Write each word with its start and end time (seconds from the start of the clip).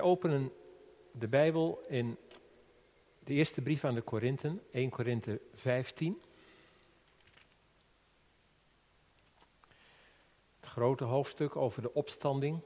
Wij 0.00 0.08
openen 0.08 0.52
de 1.12 1.28
Bijbel 1.28 1.84
in 1.88 2.16
de 3.24 3.34
eerste 3.34 3.62
brief 3.62 3.84
aan 3.84 3.94
de 3.94 4.02
Korinthen, 4.02 4.62
1 4.70 4.90
Korinthe 4.90 5.40
15. 5.54 6.22
Het 10.60 10.68
grote 10.68 11.04
hoofdstuk 11.04 11.56
over 11.56 11.82
de 11.82 11.94
opstanding, 11.94 12.60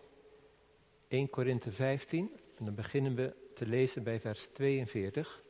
1 1.09 1.31
Korinthe 1.31 1.73
15. 1.73 2.33
En 2.59 2.65
dan 2.65 2.75
beginnen 2.75 3.15
we 3.15 3.35
te 3.55 3.67
lezen 3.67 4.03
bij 4.03 4.21
vers 4.21 4.47
42. 4.47 5.43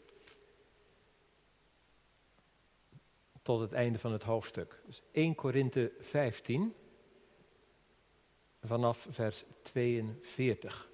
Tot 3.43 3.61
het 3.61 3.73
einde 3.73 3.99
van 3.99 4.13
het 4.13 4.23
hoofdstuk. 4.23 4.83
Dus 4.87 5.03
1 5.11 5.35
Korinthe 5.35 5.93
15, 5.99 6.75
vanaf 8.61 9.07
vers 9.11 9.45
42. 9.63 10.93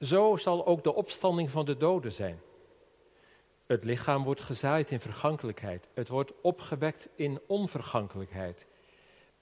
Zo 0.00 0.36
zal 0.36 0.66
ook 0.66 0.84
de 0.84 0.94
opstanding 0.94 1.50
van 1.50 1.64
de 1.64 1.76
doden 1.76 2.12
zijn. 2.12 2.40
Het 3.66 3.84
lichaam 3.84 4.24
wordt 4.24 4.40
gezaaid 4.40 4.90
in 4.90 5.00
vergankelijkheid. 5.00 5.88
Het 5.94 6.08
wordt 6.08 6.32
opgewekt 6.40 7.08
in 7.14 7.40
onvergankelijkheid. 7.46 8.66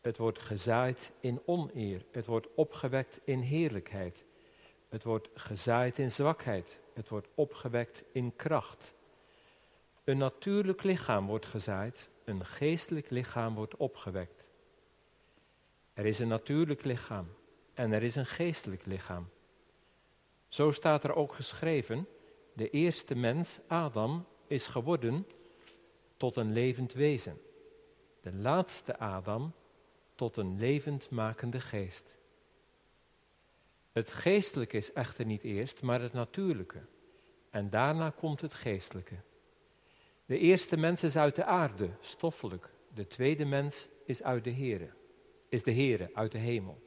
Het 0.00 0.16
wordt 0.16 0.38
gezaaid 0.38 1.12
in 1.20 1.40
oneer. 1.44 2.04
Het 2.10 2.26
wordt 2.26 2.48
opgewekt 2.54 3.20
in 3.24 3.40
heerlijkheid. 3.40 4.24
Het 4.88 5.02
wordt 5.02 5.28
gezaaid 5.34 5.98
in 5.98 6.10
zwakheid. 6.10 6.78
Het 6.94 7.08
wordt 7.08 7.28
opgewekt 7.34 8.04
in 8.12 8.36
kracht. 8.36 8.94
Een 10.04 10.18
natuurlijk 10.18 10.82
lichaam 10.82 11.26
wordt 11.26 11.46
gezaaid. 11.46 12.08
Een 12.24 12.44
geestelijk 12.44 13.10
lichaam 13.10 13.54
wordt 13.54 13.76
opgewekt. 13.76 14.44
Er 15.94 16.06
is 16.06 16.18
een 16.18 16.28
natuurlijk 16.28 16.84
lichaam 16.84 17.28
en 17.74 17.92
er 17.92 18.02
is 18.02 18.16
een 18.16 18.26
geestelijk 18.26 18.86
lichaam. 18.86 19.28
Zo 20.54 20.70
staat 20.70 21.04
er 21.04 21.14
ook 21.14 21.32
geschreven, 21.32 22.08
de 22.52 22.70
eerste 22.70 23.14
mens, 23.14 23.58
Adam, 23.66 24.26
is 24.46 24.66
geworden 24.66 25.26
tot 26.16 26.36
een 26.36 26.52
levend 26.52 26.92
wezen. 26.92 27.40
De 28.20 28.32
laatste 28.32 28.98
Adam 28.98 29.52
tot 30.14 30.36
een 30.36 30.58
levendmakende 30.58 31.60
geest. 31.60 32.18
Het 33.92 34.10
geestelijke 34.10 34.76
is 34.76 34.92
echter 34.92 35.24
niet 35.24 35.42
eerst, 35.42 35.82
maar 35.82 36.00
het 36.00 36.12
natuurlijke. 36.12 36.86
En 37.50 37.70
daarna 37.70 38.10
komt 38.10 38.40
het 38.40 38.54
geestelijke. 38.54 39.16
De 40.26 40.38
eerste 40.38 40.76
mens 40.76 41.02
is 41.02 41.16
uit 41.16 41.36
de 41.36 41.44
aarde, 41.44 41.90
stoffelijk. 42.00 42.70
De 42.94 43.06
tweede 43.06 43.44
mens 43.44 43.88
is 44.04 44.22
uit 44.22 44.44
de 44.44 44.54
Here, 44.54 44.90
is 45.48 45.62
de 45.62 45.74
Here, 45.74 46.10
uit 46.12 46.32
de 46.32 46.38
hemel. 46.38 46.83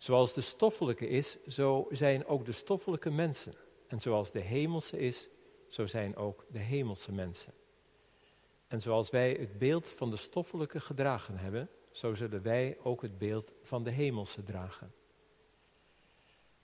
Zoals 0.00 0.34
de 0.34 0.40
stoffelijke 0.40 1.08
is, 1.08 1.44
zo 1.48 1.86
zijn 1.90 2.26
ook 2.26 2.44
de 2.44 2.52
stoffelijke 2.52 3.10
mensen. 3.10 3.52
En 3.86 4.00
zoals 4.00 4.32
de 4.32 4.40
hemelse 4.40 4.98
is, 4.98 5.28
zo 5.68 5.86
zijn 5.86 6.16
ook 6.16 6.44
de 6.48 6.58
hemelse 6.58 7.12
mensen. 7.12 7.52
En 8.68 8.80
zoals 8.80 9.10
wij 9.10 9.36
het 9.40 9.58
beeld 9.58 9.88
van 9.88 10.10
de 10.10 10.16
stoffelijke 10.16 10.80
gedragen 10.80 11.36
hebben, 11.36 11.68
zo 11.90 12.14
zullen 12.14 12.42
wij 12.42 12.78
ook 12.82 13.02
het 13.02 13.18
beeld 13.18 13.52
van 13.62 13.84
de 13.84 13.90
hemelse 13.90 14.42
dragen. 14.42 14.92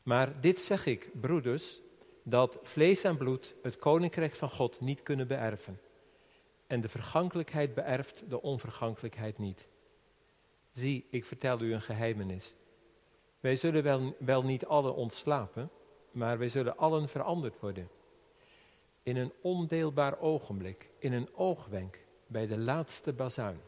Maar 0.03 0.41
dit 0.41 0.61
zeg 0.61 0.87
ik, 0.87 1.11
broeders, 1.21 1.81
dat 2.23 2.59
vlees 2.63 3.05
en 3.05 3.17
bloed 3.17 3.55
het 3.63 3.77
koninkrijk 3.77 4.35
van 4.35 4.51
God 4.51 4.81
niet 4.81 5.03
kunnen 5.03 5.27
beërven. 5.27 5.81
En 6.67 6.81
de 6.81 6.89
vergankelijkheid 6.89 7.75
beërft 7.75 8.31
de 8.31 8.43
onvergankelijkheid 8.43 9.39
niet. 9.39 9.69
Zie, 10.73 11.07
ik 11.11 11.25
vertel 11.25 11.61
u 11.61 11.73
een 11.73 11.83
geheimenis. 11.83 12.55
Wij 13.41 13.57
zullen 13.57 13.83
wel, 13.83 14.17
wel 14.19 14.43
niet 14.43 14.67
allen 14.67 14.95
ontslapen, 14.95 15.71
maar 16.11 16.39
wij 16.39 16.49
zullen 16.49 16.77
allen 16.77 17.09
veranderd 17.09 17.61
worden. 17.61 17.89
In 19.03 19.17
een 19.17 19.33
ondeelbaar 19.41 20.19
ogenblik, 20.21 20.91
in 20.99 21.13
een 21.13 21.29
oogwenk, 21.35 22.05
bij 22.27 22.47
de 22.47 22.59
laatste 22.59 23.13
bazuin. 23.13 23.61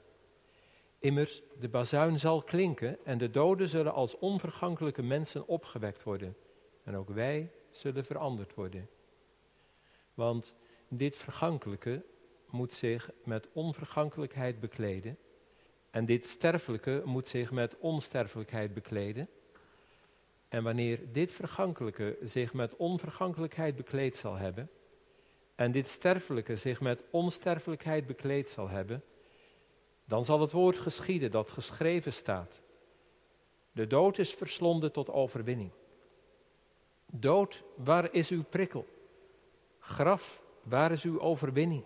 Immers, 0.98 1.42
de 1.60 1.68
bazuin 1.68 2.18
zal 2.18 2.42
klinken 2.42 3.04
en 3.04 3.18
de 3.18 3.30
doden 3.30 3.68
zullen 3.68 3.92
als 3.92 4.18
onvergankelijke 4.18 5.02
mensen 5.02 5.48
opgewekt 5.48 6.02
worden. 6.02 6.36
En 6.84 6.96
ook 6.96 7.08
wij 7.08 7.52
zullen 7.70 8.04
veranderd 8.04 8.54
worden. 8.54 8.88
Want 10.14 10.54
dit 10.88 11.16
vergankelijke 11.16 12.04
moet 12.50 12.72
zich 12.72 13.10
met 13.24 13.48
onvergankelijkheid 13.52 14.60
bekleden. 14.60 15.18
En 15.90 16.04
dit 16.04 16.26
sterfelijke 16.26 17.02
moet 17.04 17.28
zich 17.28 17.50
met 17.50 17.78
onsterfelijkheid 17.78 18.74
bekleden. 18.74 19.28
En 20.48 20.62
wanneer 20.62 21.12
dit 21.12 21.32
vergankelijke 21.32 22.18
zich 22.22 22.54
met 22.54 22.76
onvergankelijkheid 22.76 23.76
bekleed 23.76 24.16
zal 24.16 24.34
hebben, 24.34 24.70
en 25.54 25.70
dit 25.70 25.88
sterfelijke 25.88 26.56
zich 26.56 26.80
met 26.80 27.02
onsterfelijkheid 27.10 28.06
bekleed 28.06 28.48
zal 28.48 28.68
hebben, 28.68 29.02
dan 30.04 30.24
zal 30.24 30.40
het 30.40 30.52
woord 30.52 30.78
geschieden 30.78 31.30
dat 31.30 31.50
geschreven 31.50 32.12
staat. 32.12 32.60
De 33.72 33.86
dood 33.86 34.18
is 34.18 34.34
verslonden 34.34 34.92
tot 34.92 35.10
overwinning. 35.10 35.70
Dood, 37.12 37.62
waar 37.76 38.12
is 38.12 38.30
uw 38.30 38.42
prikkel? 38.42 38.86
Graf, 39.78 40.42
waar 40.62 40.92
is 40.92 41.02
uw 41.02 41.20
overwinning? 41.20 41.84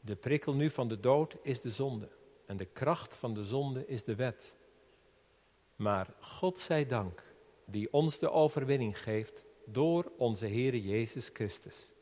De 0.00 0.16
prikkel 0.16 0.54
nu 0.54 0.70
van 0.70 0.88
de 0.88 1.00
dood 1.00 1.36
is 1.42 1.60
de 1.60 1.70
zonde 1.70 2.08
en 2.46 2.56
de 2.56 2.64
kracht 2.64 3.14
van 3.14 3.34
de 3.34 3.44
zonde 3.44 3.86
is 3.86 4.04
de 4.04 4.14
wet. 4.14 4.54
Maar 5.82 6.14
God 6.20 6.58
zij 6.58 6.86
dank, 6.86 7.24
die 7.64 7.92
ons 7.92 8.18
de 8.18 8.30
overwinning 8.30 8.98
geeft 8.98 9.44
door 9.64 10.12
onze 10.16 10.46
Heere 10.46 10.82
Jezus 10.82 11.30
Christus. 11.32 11.92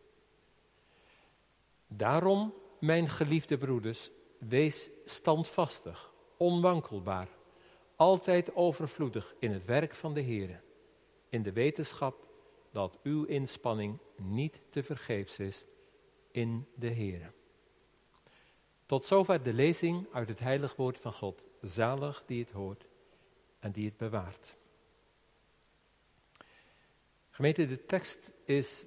Daarom, 1.87 2.55
mijn 2.81 3.09
geliefde 3.09 3.59
broeders, 3.59 4.11
wees 4.39 4.91
standvastig, 5.05 6.13
onwankelbaar, 6.37 7.29
altijd 7.97 8.55
overvloedig 8.55 9.35
in 9.39 9.53
het 9.53 9.65
werk 9.65 9.95
van 9.95 10.15
de 10.15 10.23
Heere, 10.23 10.61
in 11.29 11.43
de 11.43 11.53
wetenschap 11.53 12.27
dat 12.73 12.99
uw 13.03 13.25
inspanning 13.25 13.99
niet 14.17 14.61
te 14.71 14.83
vergeefs 14.83 15.39
is 15.39 15.65
in 16.31 16.67
de 16.75 16.91
Heere. 16.91 17.33
Tot 18.87 19.05
zover 19.05 19.43
de 19.43 19.53
lezing 19.53 20.07
uit 20.13 20.29
het 20.29 20.41
heilig 20.41 20.77
woord 20.77 20.99
van 20.99 21.13
God, 21.13 21.43
zalig 21.61 22.23
die 22.27 22.41
het 22.41 22.51
hoort 22.51 22.89
en 23.61 23.73
die 23.73 23.85
het 23.85 23.97
bewaart. 23.97 24.57
Gemeente, 27.31 27.67
de 27.67 27.85
tekst 27.87 28.31
is 28.45 28.87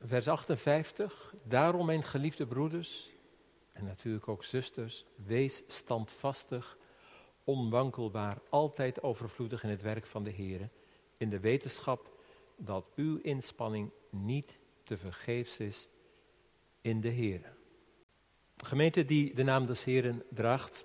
vers 0.00 0.28
58. 0.28 1.34
Daarom, 1.44 1.86
mijn 1.86 2.02
geliefde 2.02 2.46
broeders 2.46 3.10
en 3.72 3.84
natuurlijk 3.84 4.28
ook 4.28 4.44
zusters, 4.44 5.04
wees 5.26 5.62
standvastig, 5.66 6.78
onwankelbaar, 7.44 8.38
altijd 8.48 9.02
overvloedig 9.02 9.62
in 9.62 9.70
het 9.70 9.82
werk 9.82 10.06
van 10.06 10.24
de 10.24 10.30
Heer, 10.30 10.68
in 11.16 11.30
de 11.30 11.40
wetenschap 11.40 12.18
dat 12.56 12.86
uw 12.96 13.18
inspanning 13.18 13.90
niet 14.10 14.58
te 14.84 14.96
vergeefs 14.96 15.58
is 15.58 15.88
in 16.80 17.00
de 17.00 17.08
Heer. 17.08 17.52
Gemeente 18.56 19.04
die 19.04 19.34
de 19.34 19.42
naam 19.42 19.66
des 19.66 19.84
Heeren 19.84 20.22
draagt, 20.28 20.84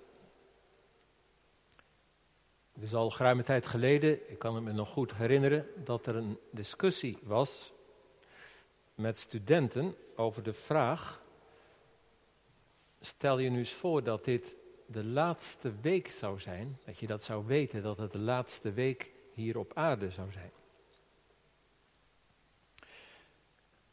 het 2.76 2.84
is 2.84 2.94
al 2.94 3.10
geruime 3.10 3.42
tijd 3.42 3.66
geleden, 3.66 4.30
ik 4.30 4.38
kan 4.38 4.64
me 4.64 4.72
nog 4.72 4.88
goed 4.88 5.14
herinneren, 5.14 5.66
dat 5.84 6.06
er 6.06 6.16
een 6.16 6.38
discussie 6.50 7.18
was 7.22 7.72
met 8.94 9.18
studenten 9.18 9.96
over 10.16 10.42
de 10.42 10.52
vraag: 10.52 11.22
stel 13.00 13.38
je 13.38 13.50
nu 13.50 13.58
eens 13.58 13.72
voor 13.72 14.02
dat 14.02 14.24
dit 14.24 14.56
de 14.86 15.04
laatste 15.04 15.72
week 15.80 16.08
zou 16.08 16.40
zijn, 16.40 16.78
dat 16.84 16.98
je 16.98 17.06
dat 17.06 17.22
zou 17.22 17.46
weten, 17.46 17.82
dat 17.82 17.98
het 17.98 18.12
de 18.12 18.18
laatste 18.18 18.72
week 18.72 19.12
hier 19.32 19.58
op 19.58 19.72
aarde 19.74 20.10
zou 20.10 20.32
zijn. 20.32 20.50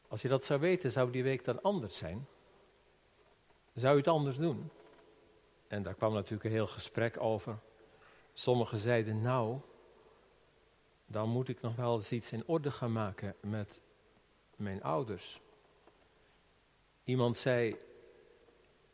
Als 0.07 0.21
je 0.21 0.27
dat 0.27 0.45
zou 0.45 0.59
weten, 0.59 0.91
zou 0.91 1.11
die 1.11 1.23
week 1.23 1.43
dan 1.43 1.61
anders 1.61 1.95
zijn? 1.95 2.27
Zou 3.73 3.91
je 3.91 3.97
het 3.97 4.07
anders 4.07 4.37
doen? 4.37 4.69
En 5.67 5.83
daar 5.83 5.93
kwam 5.93 6.13
natuurlijk 6.13 6.43
een 6.43 6.51
heel 6.51 6.67
gesprek 6.67 7.19
over. 7.19 7.59
Sommigen 8.33 8.77
zeiden, 8.77 9.21
nou, 9.21 9.59
dan 11.05 11.29
moet 11.29 11.49
ik 11.49 11.61
nog 11.61 11.75
wel 11.75 11.95
eens 11.95 12.11
iets 12.11 12.31
in 12.31 12.43
orde 12.45 12.71
gaan 12.71 12.91
maken 12.91 13.35
met 13.41 13.79
mijn 14.55 14.83
ouders. 14.83 15.41
Iemand 17.03 17.37
zei, 17.37 17.75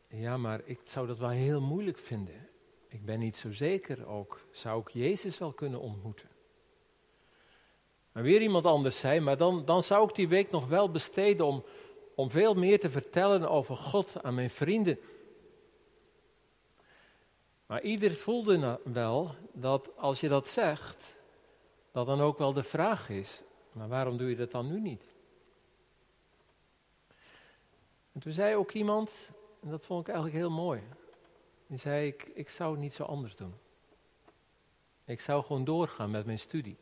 ja, 0.08 0.36
maar 0.36 0.60
ik 0.64 0.80
zou 0.84 1.06
dat 1.06 1.18
wel 1.18 1.28
heel 1.28 1.60
moeilijk 1.60 1.98
vinden. 1.98 2.48
Ik 2.88 3.04
ben 3.04 3.18
niet 3.18 3.36
zo 3.36 3.52
zeker 3.52 4.06
ook. 4.06 4.40
Zou 4.50 4.80
ik 4.80 4.88
Jezus 4.88 5.38
wel 5.38 5.52
kunnen 5.52 5.80
ontmoeten? 5.80 6.28
En 8.12 8.22
weer 8.22 8.40
iemand 8.40 8.64
anders 8.64 9.00
zei, 9.00 9.20
maar 9.20 9.36
dan, 9.36 9.64
dan 9.64 9.82
zou 9.82 10.08
ik 10.08 10.14
die 10.14 10.28
week 10.28 10.50
nog 10.50 10.66
wel 10.66 10.90
besteden 10.90 11.46
om, 11.46 11.64
om 12.14 12.30
veel 12.30 12.54
meer 12.54 12.80
te 12.80 12.90
vertellen 12.90 13.50
over 13.50 13.76
God 13.76 14.22
aan 14.22 14.34
mijn 14.34 14.50
vrienden. 14.50 14.98
Maar 17.70 17.82
ieder 17.82 18.14
voelde 18.14 18.80
wel 18.84 19.34
dat 19.52 19.90
als 19.96 20.20
je 20.20 20.28
dat 20.28 20.48
zegt, 20.48 21.16
dat 21.92 22.06
dan 22.06 22.20
ook 22.20 22.38
wel 22.38 22.52
de 22.52 22.62
vraag 22.62 23.08
is, 23.08 23.42
maar 23.72 23.88
waarom 23.88 24.16
doe 24.16 24.28
je 24.28 24.36
dat 24.36 24.50
dan 24.50 24.66
nu 24.66 24.80
niet? 24.80 25.04
En 28.12 28.20
toen 28.20 28.32
zei 28.32 28.54
ook 28.56 28.72
iemand, 28.72 29.30
en 29.62 29.70
dat 29.70 29.84
vond 29.84 30.00
ik 30.00 30.06
eigenlijk 30.06 30.36
heel 30.36 30.50
mooi, 30.50 30.82
die 31.66 31.78
zei 31.78 32.06
ik, 32.06 32.30
ik 32.34 32.48
zou 32.48 32.70
het 32.72 32.80
niet 32.80 32.94
zo 32.94 33.02
anders 33.02 33.36
doen. 33.36 33.54
Ik 35.04 35.20
zou 35.20 35.44
gewoon 35.44 35.64
doorgaan 35.64 36.10
met 36.10 36.26
mijn 36.26 36.38
studie 36.38 36.76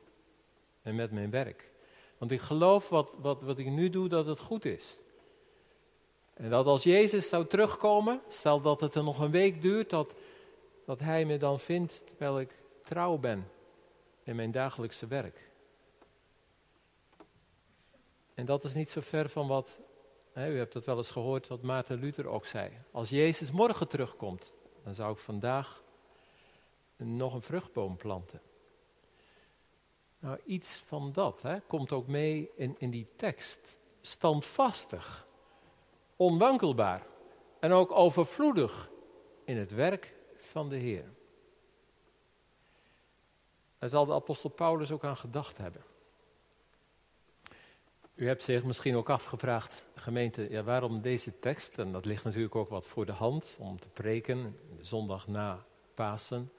en 0.83 0.95
met 0.95 1.13
mijn 1.13 1.31
werk. 1.31 1.71
Want 2.19 2.31
ik 2.31 2.41
geloof 2.41 2.89
wat, 2.89 3.11
wat, 3.17 3.43
wat 3.43 3.59
ik 3.59 3.67
nu 3.67 3.91
doe, 3.91 4.09
dat 4.09 4.27
het 4.27 4.41
goed 4.41 4.65
is. 4.65 4.97
En 6.35 6.51
dat 6.51 6.67
als 6.67 6.83
Jezus 6.83 7.29
zou 7.29 7.47
terugkomen, 7.47 8.21
stel 8.29 8.61
dat 8.61 8.81
het 8.81 8.95
er 8.95 9.05
nog 9.05 9.19
een 9.19 9.31
week 9.31 9.61
duurt, 9.61 9.91
dat, 9.91 10.15
dat 10.89 11.01
Hij 11.01 11.25
me 11.25 11.37
dan 11.37 11.61
vindt 11.61 12.07
terwijl 12.07 12.41
ik 12.41 12.59
trouw 12.83 13.17
ben 13.17 13.51
in 14.23 14.37
mijn 14.37 14.51
dagelijkse 14.51 15.07
werk. 15.07 15.51
En 18.35 18.47
dat 18.47 18.65
is 18.65 18.75
niet 18.75 18.91
zo 18.91 19.01
ver 19.01 19.29
van 19.29 19.47
wat, 19.47 19.81
hè, 20.33 20.51
u 20.53 20.59
hebt 20.59 20.75
het 20.75 20.85
wel 20.85 20.97
eens 20.97 21.11
gehoord, 21.11 21.49
wat 21.49 21.63
Maarten 21.63 21.99
Luther 21.99 22.27
ook 22.27 22.47
zei. 22.47 22.71
Als 22.91 23.09
Jezus 23.09 23.51
morgen 23.51 23.89
terugkomt, 23.89 24.55
dan 24.85 24.95
zou 24.95 25.13
ik 25.13 25.19
vandaag 25.19 25.83
nog 26.97 27.35
een 27.35 27.43
vruchtboom 27.43 27.97
planten. 27.97 28.41
Nou, 30.19 30.39
iets 30.45 30.77
van 30.77 31.13
dat 31.13 31.43
hè, 31.43 31.61
komt 31.61 31.93
ook 31.93 32.07
mee 32.07 32.51
in, 32.57 32.75
in 32.79 32.91
die 32.91 33.07
tekst. 33.17 33.79
Standvastig, 34.01 35.27
onwankelbaar 36.17 37.07
en 37.61 37.73
ook 37.73 37.91
overvloedig 37.93 38.91
in 39.45 39.57
het 39.57 39.71
werk 39.71 40.17
van 40.49 40.69
de 40.69 40.77
Heer. 40.77 41.05
Daar 43.79 43.89
zal 43.89 44.07
de 44.07 44.13
apostel 44.13 44.51
Paulus 44.51 44.91
ook 44.91 45.05
aan 45.05 45.17
gedacht 45.17 45.59
hebben. 45.59 45.83
U 48.15 48.27
hebt 48.27 48.43
zich 48.43 48.65
misschien 48.65 48.97
ook 48.97 49.11
afgevraagd, 49.11 49.87
gemeente, 49.95 50.51
ja, 50.51 50.63
waarom 50.63 51.01
deze 51.01 51.39
tekst? 51.39 51.79
En 51.79 51.93
dat 51.93 52.05
ligt 52.05 52.25
natuurlijk 52.25 52.55
ook 52.55 52.69
wat 52.69 52.87
voor 52.87 53.07
de 53.07 53.13
hand 53.13 53.57
om 53.61 53.81
te 53.81 53.89
preken, 53.89 54.59
zondag 54.81 55.27
na 55.27 55.65
Pasen, 55.95 56.53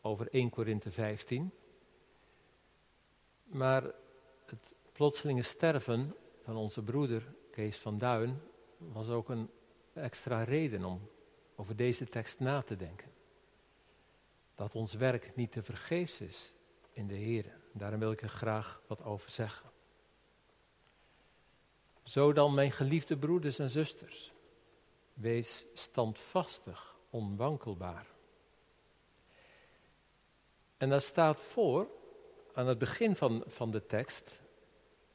over 0.00 0.28
1 0.30 0.50
Korinthe 0.50 0.90
15. 0.90 1.52
Maar 3.44 3.82
het 4.46 4.70
plotselinge 4.92 5.42
sterven 5.42 6.14
van 6.42 6.56
onze 6.56 6.82
broeder 6.82 7.34
Kees 7.50 7.76
van 7.76 7.98
Duin 7.98 8.40
was 8.78 9.08
ook 9.08 9.28
een 9.28 9.50
extra 9.92 10.42
reden 10.42 10.84
om 10.84 11.08
over 11.56 11.76
deze 11.76 12.08
tekst 12.08 12.40
na 12.40 12.62
te 12.62 12.76
denken. 12.76 13.13
Dat 14.54 14.74
ons 14.74 14.92
werk 14.94 15.36
niet 15.36 15.52
te 15.52 15.62
vergeefs 15.62 16.20
is 16.20 16.52
in 16.92 17.06
de 17.06 17.14
Heer. 17.14 17.56
Daarom 17.72 17.98
wil 17.98 18.12
ik 18.12 18.22
er 18.22 18.28
graag 18.28 18.82
wat 18.86 19.02
over 19.02 19.30
zeggen. 19.30 19.70
Zo 22.02 22.32
dan, 22.32 22.54
mijn 22.54 22.72
geliefde 22.72 23.16
broeders 23.16 23.58
en 23.58 23.70
zusters, 23.70 24.32
wees 25.14 25.64
standvastig, 25.74 26.96
onwankelbaar. 27.10 28.06
En 30.76 30.88
daar 30.88 31.00
staat 31.00 31.40
voor, 31.40 31.88
aan 32.54 32.66
het 32.66 32.78
begin 32.78 33.16
van, 33.16 33.44
van 33.46 33.70
de 33.70 33.86
tekst, 33.86 34.40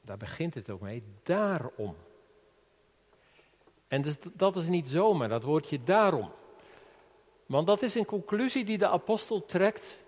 daar 0.02 0.18
begint 0.18 0.54
het 0.54 0.70
ook 0.70 0.82
mee, 0.82 1.04
daarom. 1.24 1.96
En 3.88 4.02
dus, 4.02 4.16
dat 4.34 4.56
is 4.56 4.68
niet 4.68 4.88
zomaar, 4.88 5.30
dat 5.30 5.44
woordje 5.44 5.84
daarom. 5.84 6.32
Want 7.50 7.68
dat 7.68 7.82
is 7.82 7.96
een 7.96 8.06
conclusie 8.06 8.66
die 8.66 8.78
de 8.78 8.88
apostel 8.88 9.46
trekt 9.46 10.04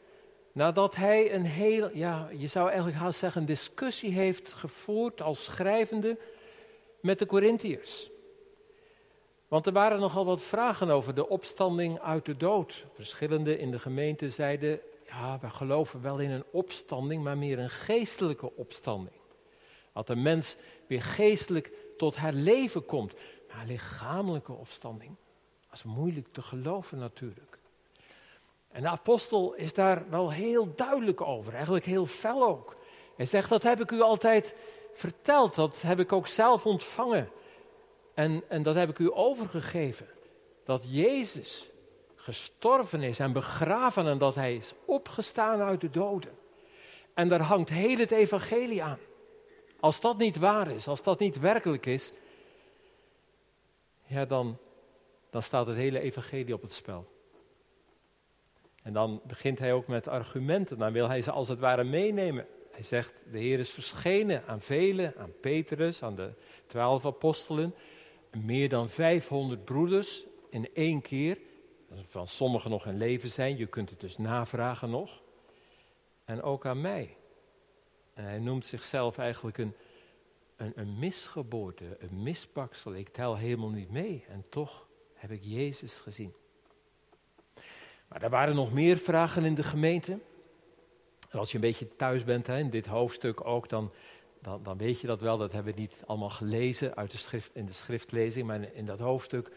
nadat 0.52 0.96
hij 0.96 1.34
een 1.34 1.46
heel, 1.46 1.96
ja, 1.96 2.30
je 2.38 2.48
zou 2.48 2.68
eigenlijk 2.68 2.98
haast 2.98 3.20
zeggen, 3.20 3.46
discussie 3.46 4.12
heeft 4.12 4.54
gevoerd 4.54 5.22
als 5.22 5.44
schrijvende 5.44 6.18
met 7.00 7.20
de 7.20 7.26
Corinthiërs. 7.26 8.10
Want 9.48 9.66
er 9.66 9.74
waren 9.74 10.00
nogal 10.00 10.26
wat 10.26 10.42
vragen 10.42 10.90
over 10.90 11.16
de 11.16 11.30
opstanding 11.30 12.00
uit 12.00 12.26
de 12.26 12.38
dood. 12.38 12.86
Verschillende 12.94 13.58
in 13.58 13.72
de 13.72 13.80
gemeente 13.80 14.30
zeiden, 14.30 14.80
ja, 15.06 15.38
we 15.40 15.50
geloven 15.50 16.02
wel 16.02 16.20
in 16.20 16.32
een 16.32 16.46
opstanding, 16.52 17.24
maar 17.24 17.38
meer 17.38 17.60
een 17.60 17.70
geestelijke 17.70 18.56
opstanding. 18.56 19.20
Dat 19.94 20.10
een 20.10 20.22
mens 20.22 20.58
weer 20.88 21.02
geestelijk 21.02 21.72
tot 21.98 22.16
haar 22.16 22.34
leven 22.34 22.86
komt. 22.86 23.16
Maar 23.48 23.66
lichamelijke 23.66 24.54
opstanding, 24.54 25.16
dat 25.72 25.80
is 25.80 25.92
moeilijk 25.96 26.28
te 26.32 26.42
geloven 26.42 26.98
natuurlijk. 26.98 27.60
En 28.72 28.82
de 28.82 28.88
apostel 28.88 29.54
is 29.54 29.74
daar 29.74 30.10
wel 30.10 30.32
heel 30.32 30.76
duidelijk 30.76 31.22
over, 31.22 31.54
eigenlijk 31.54 31.86
heel 31.86 32.06
fel 32.06 32.48
ook. 32.48 32.76
Hij 33.16 33.26
zegt, 33.26 33.50
dat 33.50 33.64
heb 33.64 33.82
ik 33.82 33.92
u 33.92 34.02
altijd 34.02 34.56
verteld, 34.94 35.56
dat 35.56 35.82
heb 35.82 36.00
ik 36.00 36.12
ook 36.12 36.28
zelf 36.28 36.66
ontvangen. 36.66 37.30
En, 38.14 38.44
en 38.48 38.64
dat 38.64 38.76
heb 38.76 38.90
ik 38.90 39.00
u 39.00 39.14
overgegeven. 39.14 40.08
Dat 40.64 40.84
Jezus 40.88 41.70
gestorven 42.16 43.02
is 43.02 43.20
en 43.20 43.34
begraven 43.34 44.08
en 44.08 44.18
dat 44.18 44.36
hij 44.36 44.56
is 44.56 44.74
opgestaan 44.86 45.62
uit 45.62 45.82
de 45.82 45.90
doden. 45.90 46.38
En 47.14 47.28
daar 47.28 47.42
hangt 47.42 47.70
heel 47.70 47.98
het 47.98 48.12
evangelie 48.12 48.84
aan. 48.84 49.00
Als 49.80 50.02
dat 50.02 50.18
niet 50.18 50.38
waar 50.38 50.72
is, 50.72 50.88
als 50.88 51.04
dat 51.04 51.20
niet 51.20 51.40
werkelijk 51.40 51.86
is, 51.86 52.12
ja, 54.06 54.26
dan, 54.26 54.58
dan 55.32 55.44
staat 55.44 55.68
het 55.68 55.78
hele 55.78 56.00
evangelie 56.00 56.54
op 56.54 56.62
het 56.62 56.74
spel. 56.74 57.08
En 58.84 58.94
dan 58.94 59.22
begint 59.28 59.60
hij 59.60 59.74
ook 59.74 59.88
met 59.88 60.08
argumenten. 60.08 60.78
Dan 60.78 60.92
wil 60.92 61.08
hij 61.08 61.22
ze 61.22 61.32
als 61.32 61.48
het 61.48 61.60
ware 61.60 61.84
meenemen. 61.84 62.48
Hij 62.72 62.84
zegt, 62.84 63.24
de 63.32 63.40
Heer 63.40 63.60
is 63.60 63.70
verschenen 63.70 64.44
aan 64.48 64.62
velen, 64.62 65.14
aan 65.18 65.34
Petrus, 65.42 66.04
aan 66.04 66.16
de 66.16 66.34
twaalf 66.66 67.06
apostelen. 67.06 67.76
Meer 68.32 68.70
dan 68.70 68.90
500 68.90 69.66
broeders 69.66 70.24
in 70.50 70.70
één 70.74 71.02
keer. 71.02 71.38
Van 72.04 72.28
sommigen 72.28 72.70
nog 72.70 72.86
in 72.86 72.98
leven 72.98 73.30
zijn, 73.30 73.58
je 73.58 73.68
kunt 73.68 73.90
het 73.90 74.00
dus 74.00 74.18
navragen 74.18 74.90
nog. 74.90 75.22
En 76.26 76.42
ook 76.42 76.66
aan 76.66 76.82
mij. 76.82 77.18
En 78.14 78.24
hij 78.24 78.40
noemt 78.40 78.66
zichzelf 78.66 79.18
eigenlijk 79.18 79.58
een, 79.58 79.76
een, 80.56 80.72
een 80.76 81.00
misgeboorte, 81.00 81.98
een 82.00 82.24
mispaksel. 82.24 82.94
Ik 82.94 83.10
tel 83.10 83.38
helemaal 83.38 83.70
niet 83.70 83.92
mee. 83.92 84.26
En 84.30 84.46
toch 84.50 84.90
heb 85.22 85.32
ik 85.32 85.44
Jezus 85.44 86.00
gezien. 86.00 86.34
Maar 88.08 88.24
er 88.24 88.30
waren 88.30 88.56
nog 88.56 88.74
meer 88.74 88.98
vragen 88.98 89.46
in 89.46 89.56
de 89.56 89.64
gemeente. 89.64 90.20
En 91.30 91.40
als 91.40 91.50
je 91.50 91.56
een 91.56 91.62
beetje 91.62 91.96
thuis 91.96 92.24
bent 92.24 92.48
hè, 92.48 92.58
in 92.58 92.70
dit 92.70 92.86
hoofdstuk 92.86 93.46
ook, 93.46 93.70
dan, 93.70 93.92
dan, 94.42 94.64
dan, 94.64 94.78
weet 94.78 95.00
je 95.00 95.08
dat 95.08 95.22
wel. 95.22 95.38
Dat 95.38 95.52
hebben 95.52 95.74
we 95.74 95.80
niet 95.80 96.04
allemaal 96.06 96.30
gelezen 96.30 96.96
uit 96.96 97.12
de 97.12 97.18
schrift, 97.18 97.50
in 97.54 97.66
de 97.66 97.74
schriftlezing. 97.74 98.48
Maar 98.48 98.74
in 98.74 98.86
dat 98.86 99.00
hoofdstuk 99.00 99.52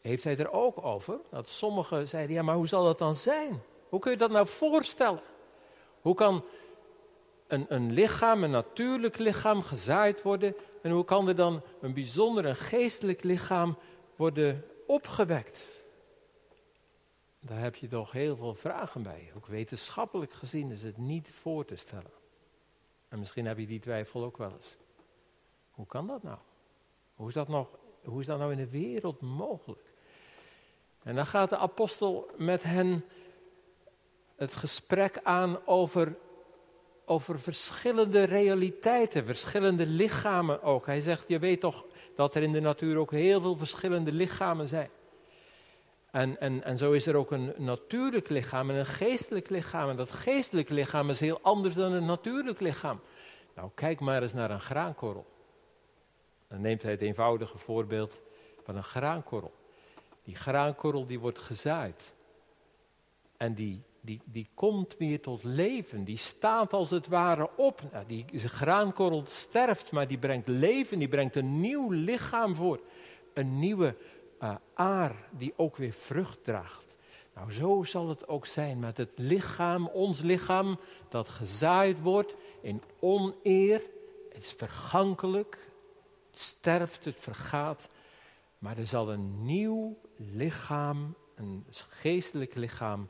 heeft 0.00 0.24
hij 0.24 0.36
er 0.36 0.50
ook 0.50 0.84
over. 0.84 1.18
Dat 1.30 1.48
sommigen 1.48 2.08
zeiden, 2.08 2.36
ja 2.36 2.42
maar 2.42 2.56
hoe 2.56 2.68
zal 2.68 2.84
dat 2.84 2.98
dan 2.98 3.14
zijn? 3.14 3.62
Hoe 3.88 4.00
kun 4.00 4.10
je 4.10 4.16
dat 4.16 4.30
nou 4.30 4.46
voorstellen? 4.46 5.22
Hoe 6.00 6.14
kan 6.14 6.44
een, 7.46 7.66
een 7.68 7.92
lichaam, 7.92 8.44
een 8.44 8.50
natuurlijk 8.50 9.18
lichaam, 9.18 9.62
gezaaid 9.62 10.22
worden? 10.22 10.54
En 10.82 10.90
hoe 10.90 11.04
kan 11.04 11.28
er 11.28 11.36
dan 11.36 11.62
een 11.80 11.94
bijzonder, 11.94 12.44
een 12.44 12.56
geestelijk 12.56 13.22
lichaam 13.22 13.78
worden 14.16 14.64
opgewekt? 14.88 15.84
Daar 17.40 17.60
heb 17.60 17.74
je 17.74 17.88
toch 17.88 18.12
heel 18.12 18.36
veel 18.36 18.54
vragen 18.54 19.02
bij. 19.02 19.32
Ook 19.36 19.46
wetenschappelijk 19.46 20.32
gezien 20.32 20.70
is 20.70 20.82
het 20.82 20.96
niet 20.96 21.30
voor 21.30 21.64
te 21.64 21.76
stellen. 21.76 22.12
En 23.08 23.18
misschien 23.18 23.46
heb 23.46 23.58
je 23.58 23.66
die 23.66 23.80
twijfel 23.80 24.24
ook 24.24 24.36
wel 24.36 24.52
eens. 24.52 24.76
Hoe 25.70 25.86
kan 25.86 26.06
dat 26.06 26.22
nou? 26.22 26.38
Hoe 27.14 27.28
is 27.28 27.34
dat, 27.34 27.48
nog, 27.48 27.68
hoe 28.04 28.20
is 28.20 28.26
dat 28.26 28.38
nou 28.38 28.52
in 28.52 28.58
de 28.58 28.68
wereld 28.68 29.20
mogelijk? 29.20 29.92
En 31.02 31.14
dan 31.14 31.26
gaat 31.26 31.48
de 31.48 31.56
apostel 31.56 32.30
met 32.36 32.62
hen 32.62 33.04
het 34.36 34.54
gesprek 34.54 35.20
aan 35.22 35.66
over, 35.66 36.16
over 37.04 37.40
verschillende 37.40 38.22
realiteiten, 38.22 39.26
verschillende 39.26 39.86
lichamen 39.86 40.62
ook. 40.62 40.86
Hij 40.86 41.00
zegt, 41.00 41.28
je 41.28 41.38
weet 41.38 41.60
toch 41.60 41.84
dat 42.18 42.34
er 42.34 42.42
in 42.42 42.52
de 42.52 42.60
natuur 42.60 42.96
ook 42.96 43.10
heel 43.10 43.40
veel 43.40 43.56
verschillende 43.56 44.12
lichamen 44.12 44.68
zijn. 44.68 44.90
En, 46.10 46.40
en, 46.40 46.64
en 46.64 46.78
zo 46.78 46.92
is 46.92 47.06
er 47.06 47.16
ook 47.16 47.30
een 47.30 47.54
natuurlijk 47.56 48.28
lichaam 48.28 48.70
en 48.70 48.76
een 48.76 48.86
geestelijk 48.86 49.48
lichaam. 49.48 49.88
En 49.88 49.96
dat 49.96 50.10
geestelijk 50.10 50.68
lichaam 50.68 51.10
is 51.10 51.20
heel 51.20 51.38
anders 51.42 51.74
dan 51.74 51.92
een 51.92 52.04
natuurlijk 52.04 52.60
lichaam. 52.60 53.00
Nou, 53.54 53.70
kijk 53.74 54.00
maar 54.00 54.22
eens 54.22 54.32
naar 54.32 54.50
een 54.50 54.60
graankorrel. 54.60 55.26
Dan 56.48 56.60
neemt 56.60 56.82
hij 56.82 56.90
het 56.90 57.00
eenvoudige 57.00 57.58
voorbeeld 57.58 58.20
van 58.64 58.76
een 58.76 58.84
graankorrel. 58.84 59.54
Die 60.22 60.36
graankorrel 60.36 61.06
die 61.06 61.18
wordt 61.18 61.38
gezaaid. 61.38 62.14
En 63.36 63.54
die, 63.54 63.82
die, 64.08 64.20
die 64.24 64.48
komt 64.54 64.96
weer 64.96 65.20
tot 65.20 65.44
leven. 65.44 66.04
Die 66.04 66.16
staat 66.16 66.72
als 66.72 66.90
het 66.90 67.06
ware 67.06 67.50
op. 67.56 67.82
Nou, 67.92 68.06
die 68.06 68.24
graankorrel 68.34 69.24
sterft, 69.26 69.90
maar 69.90 70.08
die 70.08 70.18
brengt 70.18 70.48
leven. 70.48 70.98
Die 70.98 71.08
brengt 71.08 71.36
een 71.36 71.60
nieuw 71.60 71.90
lichaam 71.90 72.54
voor. 72.54 72.80
Een 73.34 73.58
nieuwe 73.58 73.96
uh, 74.42 74.54
aar 74.74 75.28
die 75.30 75.52
ook 75.56 75.76
weer 75.76 75.92
vrucht 75.92 76.44
draagt. 76.44 76.96
Nou, 77.34 77.52
zo 77.52 77.82
zal 77.82 78.08
het 78.08 78.28
ook 78.28 78.46
zijn 78.46 78.78
met 78.78 78.96
het 78.96 79.10
lichaam, 79.14 79.86
ons 79.86 80.20
lichaam, 80.20 80.78
dat 81.08 81.28
gezaaid 81.28 82.00
wordt 82.00 82.34
in 82.60 82.82
oneer. 83.00 83.82
Het 84.32 84.44
is 84.44 84.52
vergankelijk, 84.52 85.70
het 86.30 86.38
sterft, 86.38 87.04
het 87.04 87.20
vergaat. 87.20 87.88
Maar 88.58 88.78
er 88.78 88.86
zal 88.86 89.12
een 89.12 89.44
nieuw 89.44 89.98
lichaam, 90.16 91.14
een 91.34 91.64
geestelijk 91.88 92.54
lichaam, 92.54 93.08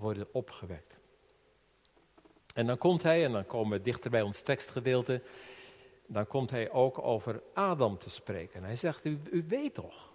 worden 0.00 0.28
opgewekt. 0.32 0.98
En 2.54 2.66
dan 2.66 2.78
komt 2.78 3.02
hij, 3.02 3.24
en 3.24 3.32
dan 3.32 3.46
komen 3.46 3.78
we 3.78 3.84
dichter 3.84 4.10
bij 4.10 4.22
ons 4.22 4.42
tekstgedeelte, 4.42 5.22
dan 6.06 6.26
komt 6.26 6.50
hij 6.50 6.70
ook 6.70 6.98
over 6.98 7.42
Adam 7.54 7.98
te 7.98 8.10
spreken. 8.10 8.64
Hij 8.64 8.76
zegt, 8.76 9.04
u, 9.04 9.44
weet 9.48 9.74
toch, 9.74 10.12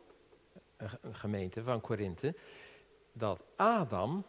een 1.01 1.15
gemeente 1.15 1.63
van 1.63 1.81
Korinthe, 1.81 2.35
dat 3.13 3.43
Adam 3.55 4.25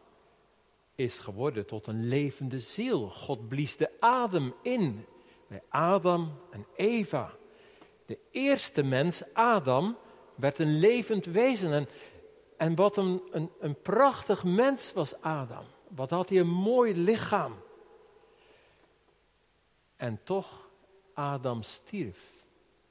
is 0.94 1.18
geworden 1.18 1.66
tot 1.66 1.86
een 1.86 2.08
levende 2.08 2.60
ziel. 2.60 3.10
God 3.10 3.48
blies 3.48 3.76
de 3.76 3.90
adem 4.00 4.54
in 4.62 5.06
bij 5.48 5.62
Adam 5.68 6.38
en 6.50 6.66
Eva. 6.76 7.32
De 8.06 8.18
eerste 8.30 8.82
mens, 8.82 9.22
Adam, 9.32 9.96
werd 10.34 10.58
een 10.58 10.78
levend 10.78 11.24
wezen. 11.24 11.72
En, 11.72 11.88
en 12.56 12.74
wat 12.74 12.96
een, 12.96 13.22
een, 13.30 13.50
een 13.60 13.80
prachtig 13.82 14.44
mens 14.44 14.92
was 14.92 15.20
Adam. 15.20 15.64
Wat 15.88 16.10
had 16.10 16.28
hij 16.28 16.38
een 16.38 16.50
mooi 16.50 16.94
lichaam. 16.94 17.54
En 19.96 20.20
toch, 20.24 20.68
Adam 21.14 21.62
stierf. 21.62 22.34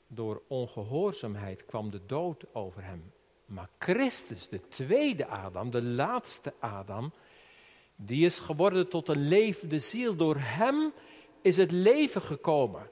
Door 0.08 0.42
ongehoorzaamheid 0.48 1.66
kwam 1.66 1.90
de 1.90 2.06
dood 2.06 2.46
over 2.54 2.84
hem. 2.84 3.14
Maar 3.46 3.70
Christus, 3.78 4.50
de 4.50 4.68
tweede 4.68 5.28
Adam, 5.28 5.72
de 5.72 5.84
laatste 5.84 6.54
Adam, 6.60 7.14
die 7.96 8.26
is 8.26 8.40
geworden 8.40 8.90
tot 8.90 9.08
een 9.08 9.28
levende 9.28 9.80
ziel. 9.80 10.16
Door 10.16 10.36
hem 10.38 10.94
is 11.42 11.58
het 11.58 11.72
leven 11.72 12.22
gekomen. 12.22 12.90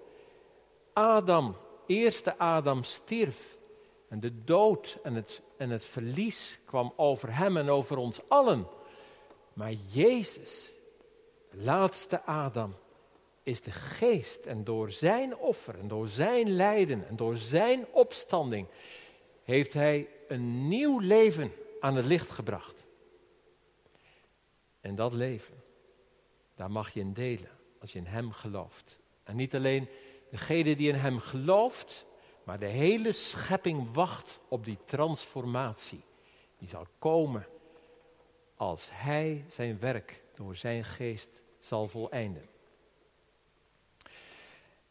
Adam, 0.94 1.56
eerste 1.88 2.38
Adam, 2.38 2.84
stierf. 2.84 3.58
En 4.13 4.20
de 4.20 4.43
dood 4.43 4.98
en 5.03 5.13
het, 5.13 5.41
en 5.58 5.70
het 5.70 5.86
verlies 5.86 6.60
kwam 6.65 6.93
over 6.96 7.36
hem 7.36 7.58
en 7.58 7.70
over 7.70 7.98
ons 7.98 8.29
allen. 8.29 8.67
Maar 9.53 9.74
Jezus, 9.91 10.72
de 11.51 11.58
laatste 11.58 12.22
Adam, 12.22 12.75
is 13.43 13.62
de 13.62 13.72
geest. 13.72 14.46
En 14.46 14.63
door 14.63 14.91
zijn 14.91 15.36
offer 15.36 15.79
en 15.79 15.88
door 15.88 16.08
zijn 16.08 16.55
lijden 16.55 17.08
en 17.08 17.15
door 17.15 17.36
zijn 17.36 17.86
opstanding 17.91 18.67
heeft 19.43 19.74
hij 19.74 20.10
een 20.27 20.67
nieuw 20.67 21.00
leven 21.00 21.51
aan 21.79 21.96
het 21.96 22.05
licht 22.05 22.29
gebracht. 22.29 22.86
En 24.82 24.96
dat 24.96 25.13
leven, 25.13 25.63
daar 26.55 26.72
mag 26.72 26.89
je 26.89 27.00
in 27.00 27.13
delen 27.13 27.51
als 27.79 27.91
je 27.91 28.00
in 28.00 28.05
Hem 28.05 28.32
gelooft. 28.32 29.00
En 29.24 29.36
niet 29.36 29.55
alleen 29.55 29.88
degene 30.29 30.75
die 30.75 30.89
in 30.89 31.00
Hem 31.00 31.20
gelooft, 31.20 32.05
maar 32.43 32.59
de 32.59 32.65
hele 32.65 33.12
schepping 33.12 33.93
wacht 33.93 34.39
op 34.47 34.65
die 34.65 34.77
transformatie. 34.85 36.03
Die 36.57 36.67
zal 36.67 36.88
komen 37.00 37.47
als 38.55 38.89
Hij 38.91 39.45
zijn 39.50 39.79
werk 39.79 40.23
door 40.35 40.55
zijn 40.55 40.83
geest 40.83 41.41
zal 41.59 41.88
voleinden. 41.88 42.47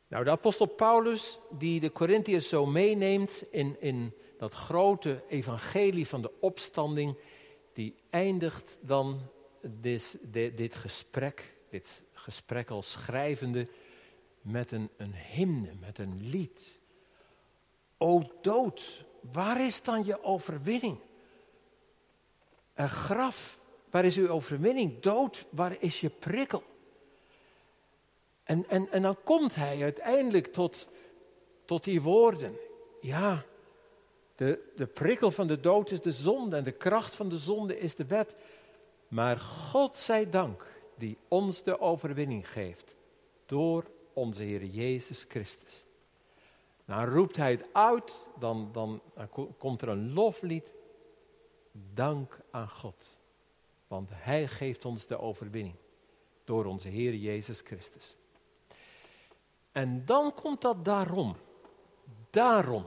Nou, 0.09 0.25
de 0.25 0.31
apostel 0.31 0.67
Paulus, 0.67 1.39
die 1.51 1.81
de 1.81 1.93
Corinthiërs 1.93 2.49
zo 2.49 2.67
meeneemt 2.67 3.45
in, 3.51 3.81
in 3.81 4.15
dat 4.39 4.55
grote 4.55 5.25
evangelie 5.29 6.07
van 6.07 6.23
de 6.23 6.31
opstanding, 6.41 7.17
die 7.73 7.95
eindigt 8.11 8.79
dan 8.81 9.21
dit, 9.61 10.19
dit, 10.23 10.57
dit 10.57 10.75
gesprek, 10.75 11.55
dit 11.71 12.03
gesprek 12.13 12.71
als 12.71 12.91
schrijvende, 12.91 13.69
met 14.41 14.73
een, 14.73 14.91
een 14.97 15.15
hymne, 15.15 15.73
met 15.81 15.99
een 15.99 16.21
lied. 16.21 16.81
O 18.03 18.23
dood, 18.41 19.05
waar 19.33 19.65
is 19.65 19.83
dan 19.83 20.05
je 20.05 20.23
overwinning? 20.23 20.99
Een 22.75 22.89
graf, 22.89 23.61
waar 23.91 24.05
is 24.05 24.17
uw 24.17 24.29
overwinning? 24.29 25.01
Dood, 25.01 25.47
waar 25.51 25.77
is 25.79 26.01
je 26.01 26.11
prikkel? 26.11 26.63
En, 28.43 28.69
en, 28.69 28.93
en 28.93 29.03
dan 29.03 29.17
komt 29.25 29.55
hij 29.55 29.83
uiteindelijk 29.83 30.53
tot, 30.53 30.89
tot 31.65 31.85
die 31.85 32.03
woorden. 32.03 32.57
Ja, 33.01 33.45
de, 34.35 34.73
de 34.77 34.87
prikkel 34.87 35.31
van 35.31 35.47
de 35.47 35.61
dood 35.61 35.91
is 35.91 36.01
de 36.01 36.13
zonde 36.13 36.57
en 36.57 36.65
de 36.65 36.73
kracht 36.73 37.15
van 37.15 37.29
de 37.29 37.39
zonde 37.39 37.79
is 37.79 37.95
de 37.95 38.07
wet. 38.07 38.41
Maar 39.09 39.39
God 39.39 39.99
zij 39.99 40.31
dank 40.31 40.67
die 40.97 41.19
ons 41.29 41.63
de 41.63 41.81
overwinning 41.81 42.51
geeft 42.51 42.97
door 43.47 43.91
onze 44.13 44.43
Heer 44.43 44.65
Jezus 44.65 45.25
Christus. 45.29 45.85
Nou 46.85 47.11
roept 47.11 47.37
hij 47.37 47.51
het 47.51 47.65
uit, 47.73 48.29
dan, 48.39 48.69
dan, 48.73 49.01
dan 49.15 49.55
komt 49.59 49.83
er 49.83 49.89
een 49.89 50.13
loflied. 50.13 50.73
Dank 51.95 52.41
aan 52.51 52.69
God, 52.69 53.19
want 53.87 54.11
Hij 54.13 54.49
geeft 54.49 54.85
ons 54.85 55.07
de 55.07 55.19
overwinning 55.19 55.77
door 56.45 56.65
onze 56.65 56.89
Heer 56.89 57.15
Jezus 57.15 57.61
Christus. 57.61 58.17
En 59.73 60.05
dan 60.05 60.35
komt 60.35 60.61
dat 60.61 60.85
daarom. 60.85 61.37
Daarom. 62.31 62.85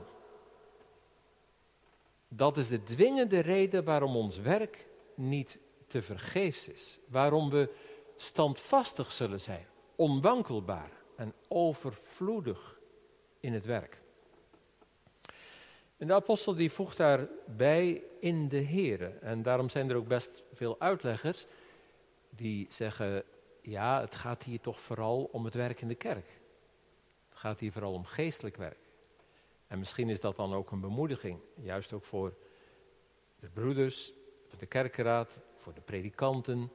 Dat 2.28 2.56
is 2.56 2.68
de 2.68 2.82
dwingende 2.82 3.40
reden 3.40 3.84
waarom 3.84 4.16
ons 4.16 4.38
werk 4.38 4.86
niet 5.14 5.58
te 5.86 6.02
vergeefs 6.02 6.68
is. 6.68 7.00
Waarom 7.08 7.50
we 7.50 7.74
standvastig 8.16 9.12
zullen 9.12 9.40
zijn, 9.40 9.66
onwankelbaar 9.96 10.90
en 11.16 11.34
overvloedig 11.48 12.75
in 13.46 13.52
het 13.52 13.64
werk. 13.64 13.98
En 15.96 16.06
de 16.06 16.14
apostel 16.14 16.54
die 16.54 16.70
voegt 16.72 16.96
daarbij 16.96 18.02
in 18.20 18.48
de 18.48 18.64
Here. 18.64 19.06
En 19.06 19.42
daarom 19.42 19.68
zijn 19.68 19.90
er 19.90 19.96
ook 19.96 20.08
best 20.08 20.42
veel 20.52 20.76
uitleggers 20.78 21.46
die 22.30 22.66
zeggen, 22.68 23.22
ja, 23.62 24.00
het 24.00 24.14
gaat 24.14 24.42
hier 24.42 24.60
toch 24.60 24.80
vooral 24.80 25.28
om 25.32 25.44
het 25.44 25.54
werk 25.54 25.80
in 25.80 25.88
de 25.88 25.94
kerk. 25.94 26.38
Het 27.28 27.38
gaat 27.38 27.60
hier 27.60 27.72
vooral 27.72 27.92
om 27.92 28.04
geestelijk 28.04 28.56
werk. 28.56 28.78
En 29.66 29.78
misschien 29.78 30.08
is 30.08 30.20
dat 30.20 30.36
dan 30.36 30.54
ook 30.54 30.70
een 30.70 30.80
bemoediging, 30.80 31.38
juist 31.54 31.92
ook 31.92 32.04
voor 32.04 32.34
de 33.40 33.48
broeders, 33.48 34.12
voor 34.48 34.58
de 34.58 34.66
kerkenraad, 34.66 35.38
voor 35.56 35.74
de 35.74 35.80
predikanten, 35.80 36.72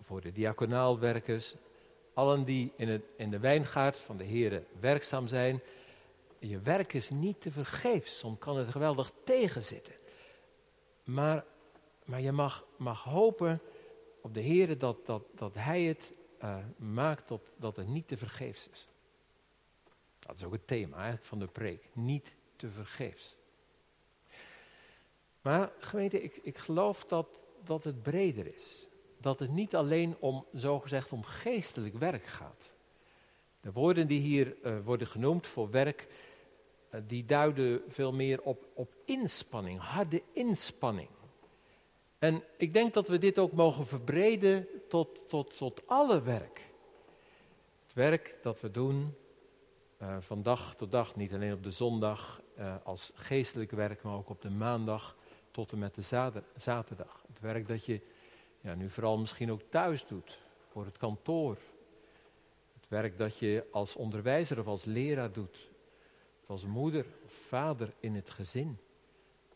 voor 0.00 0.20
de 0.20 0.32
diaconaalwerkers, 0.32 1.54
allen 2.14 2.44
die 2.44 2.72
in, 2.76 2.88
het, 2.88 3.02
in 3.16 3.30
de 3.30 3.38
wijngaard 3.38 3.96
van 3.96 4.16
de 4.16 4.24
Here 4.24 4.62
werkzaam 4.80 5.28
zijn. 5.28 5.60
Je 6.40 6.60
werk 6.60 6.92
is 6.92 7.10
niet 7.10 7.40
te 7.40 7.50
vergeefs, 7.50 8.18
soms 8.18 8.38
kan 8.38 8.56
het 8.56 8.68
geweldig 8.68 9.12
tegenzitten. 9.24 9.94
Maar, 11.04 11.44
maar 12.04 12.20
je 12.20 12.32
mag, 12.32 12.64
mag 12.76 13.02
hopen 13.04 13.60
op 14.20 14.34
de 14.34 14.42
Here 14.42 14.76
dat, 14.76 15.06
dat, 15.06 15.22
dat 15.34 15.54
Hij 15.54 15.82
het 15.82 16.12
uh, 16.42 16.56
maakt 16.76 17.28
dat, 17.28 17.40
dat 17.56 17.76
het 17.76 17.88
niet 17.88 18.08
te 18.08 18.16
vergeefs 18.16 18.68
is. 18.68 18.88
Dat 20.18 20.36
is 20.36 20.44
ook 20.44 20.52
het 20.52 20.66
thema 20.66 20.96
eigenlijk 20.96 21.24
van 21.24 21.38
de 21.38 21.46
preek. 21.46 21.88
Niet 21.92 22.34
te 22.56 22.70
vergeefs. 22.70 23.36
Maar 25.42 25.72
gemeente, 25.78 26.22
ik, 26.22 26.36
ik 26.42 26.58
geloof 26.58 27.04
dat, 27.04 27.26
dat 27.64 27.84
het 27.84 28.02
breder 28.02 28.54
is. 28.54 28.86
Dat 29.18 29.38
het 29.38 29.50
niet 29.50 29.76
alleen 29.76 30.16
om, 30.18 30.46
zogezegd, 30.52 31.12
om 31.12 31.24
geestelijk 31.24 31.94
werk 31.94 32.24
gaat. 32.24 32.72
De 33.60 33.72
woorden 33.72 34.06
die 34.06 34.20
hier 34.20 34.56
uh, 34.62 34.78
worden 34.84 35.06
genoemd 35.06 35.46
voor 35.46 35.70
werk, 35.70 36.08
die 37.06 37.24
duiden 37.24 37.82
veel 37.88 38.12
meer 38.12 38.42
op, 38.42 38.66
op 38.74 38.94
inspanning, 39.04 39.80
harde 39.80 40.22
inspanning. 40.32 41.08
En 42.18 42.42
ik 42.56 42.72
denk 42.72 42.94
dat 42.94 43.08
we 43.08 43.18
dit 43.18 43.38
ook 43.38 43.52
mogen 43.52 43.86
verbreden 43.86 44.66
tot, 44.88 45.28
tot, 45.28 45.56
tot 45.56 45.82
alle 45.86 46.22
werk. 46.22 46.70
Het 47.82 47.94
werk 47.94 48.36
dat 48.42 48.60
we 48.60 48.70
doen 48.70 49.14
uh, 50.02 50.16
van 50.20 50.42
dag 50.42 50.74
tot 50.74 50.90
dag, 50.90 51.16
niet 51.16 51.32
alleen 51.32 51.52
op 51.52 51.62
de 51.62 51.70
zondag 51.70 52.40
uh, 52.58 52.74
als 52.82 53.12
geestelijk 53.14 53.70
werk, 53.70 54.02
maar 54.02 54.14
ook 54.14 54.28
op 54.28 54.42
de 54.42 54.50
maandag 54.50 55.16
tot 55.50 55.72
en 55.72 55.78
met 55.78 55.94
de 55.94 56.02
zaterdag. 56.56 57.24
Het 57.26 57.40
werk 57.40 57.68
dat 57.68 57.84
je 57.84 58.00
ja, 58.60 58.74
nu 58.74 58.90
vooral 58.90 59.18
misschien 59.18 59.52
ook 59.52 59.62
thuis 59.68 60.06
doet, 60.06 60.38
voor 60.68 60.84
het 60.84 60.98
kantoor. 60.98 61.56
Het 62.74 62.88
werk 62.88 63.18
dat 63.18 63.38
je 63.38 63.64
als 63.70 63.96
onderwijzer 63.96 64.58
of 64.58 64.66
als 64.66 64.84
leraar 64.84 65.32
doet, 65.32 65.70
als 66.50 66.64
moeder 66.64 67.06
of 67.24 67.32
vader 67.32 67.94
in 68.00 68.14
het 68.14 68.30
gezin. 68.30 68.78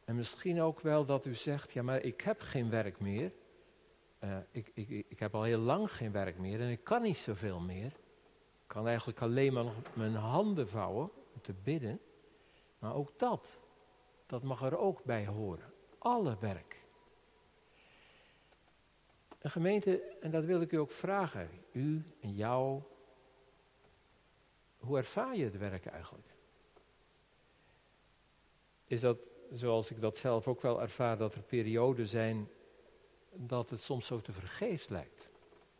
En 0.04 0.16
misschien 0.16 0.60
ook 0.60 0.80
wel 0.80 1.04
dat 1.04 1.26
u 1.26 1.34
zegt, 1.34 1.72
ja 1.72 1.82
maar 1.82 2.02
ik 2.02 2.20
heb 2.20 2.40
geen 2.40 2.70
werk 2.70 3.00
meer. 3.00 3.32
Uh, 4.24 4.36
ik, 4.50 4.70
ik, 4.74 4.88
ik 5.08 5.18
heb 5.18 5.34
al 5.34 5.42
heel 5.42 5.58
lang 5.58 5.92
geen 5.92 6.12
werk 6.12 6.38
meer 6.38 6.60
en 6.60 6.68
ik 6.68 6.84
kan 6.84 7.02
niet 7.02 7.16
zoveel 7.16 7.60
meer 7.60 7.92
kan 8.74 8.86
eigenlijk 8.88 9.20
alleen 9.20 9.52
maar 9.52 9.64
nog 9.64 9.74
mijn 9.94 10.14
handen 10.14 10.68
vouwen 10.68 11.10
om 11.34 11.40
te 11.40 11.52
bidden. 11.52 12.00
Maar 12.78 12.94
ook 12.94 13.18
dat, 13.18 13.48
dat 14.26 14.42
mag 14.42 14.62
er 14.62 14.78
ook 14.78 15.04
bij 15.04 15.26
horen. 15.26 15.72
Alle 15.98 16.36
werk. 16.40 16.82
Een 19.38 19.50
gemeente, 19.50 20.00
en 20.20 20.30
dat 20.30 20.44
wil 20.44 20.60
ik 20.60 20.72
u 20.72 20.76
ook 20.76 20.90
vragen, 20.90 21.50
u 21.72 22.04
en 22.20 22.34
jou, 22.34 22.82
hoe 24.78 24.96
ervaar 24.96 25.36
je 25.36 25.44
het 25.44 25.58
werk 25.58 25.86
eigenlijk? 25.86 26.33
Is 28.94 29.00
dat, 29.00 29.18
zoals 29.52 29.90
ik 29.90 30.00
dat 30.00 30.16
zelf 30.16 30.48
ook 30.48 30.60
wel 30.60 30.80
ervaar, 30.80 31.18
dat 31.18 31.34
er 31.34 31.42
perioden 31.42 32.08
zijn 32.08 32.48
dat 33.32 33.70
het 33.70 33.80
soms 33.80 34.06
zo 34.06 34.20
te 34.20 34.32
vergeefs 34.32 34.88
lijkt? 34.88 35.28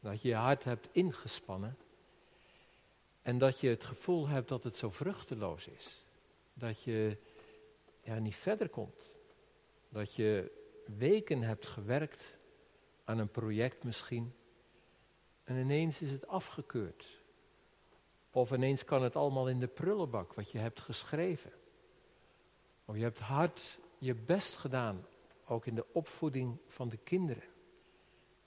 Dat 0.01 0.23
je 0.23 0.29
je 0.29 0.35
hart 0.35 0.65
hebt 0.65 0.89
ingespannen 0.93 1.77
en 3.23 3.39
dat 3.39 3.61
je 3.61 3.69
het 3.69 3.85
gevoel 3.85 4.29
hebt 4.29 4.49
dat 4.49 4.65
het 4.65 4.77
zo 4.77 4.91
vruchteloos 4.91 5.67
is. 5.67 6.05
Dat 6.55 6.83
je 6.83 7.17
ja, 8.01 8.19
niet 8.19 8.37
verder 8.37 8.69
komt. 8.69 9.17
Dat 9.89 10.15
je 10.15 10.51
weken 10.97 11.43
hebt 11.43 11.67
gewerkt 11.67 12.35
aan 13.05 13.19
een 13.19 13.31
project 13.31 13.85
misschien. 13.85 14.35
En 15.45 15.57
ineens 15.57 16.01
is 16.01 16.11
het 16.11 16.27
afgekeurd. 16.27 17.07
Of 18.31 18.53
ineens 18.53 18.85
kan 18.85 19.03
het 19.03 19.17
allemaal 19.17 19.49
in 19.49 19.61
de 19.61 19.69
prullenbak 19.69 20.33
wat 20.33 20.51
je 20.51 20.59
hebt 20.59 20.81
geschreven. 20.81 21.53
Of 22.85 22.97
je 22.97 23.03
hebt 23.03 23.19
hard 23.19 23.79
je 23.99 24.15
best 24.15 24.57
gedaan, 24.57 25.07
ook 25.47 25.67
in 25.67 25.75
de 25.75 25.87
opvoeding 25.93 26.59
van 26.67 26.89
de 26.89 26.97
kinderen. 26.97 27.43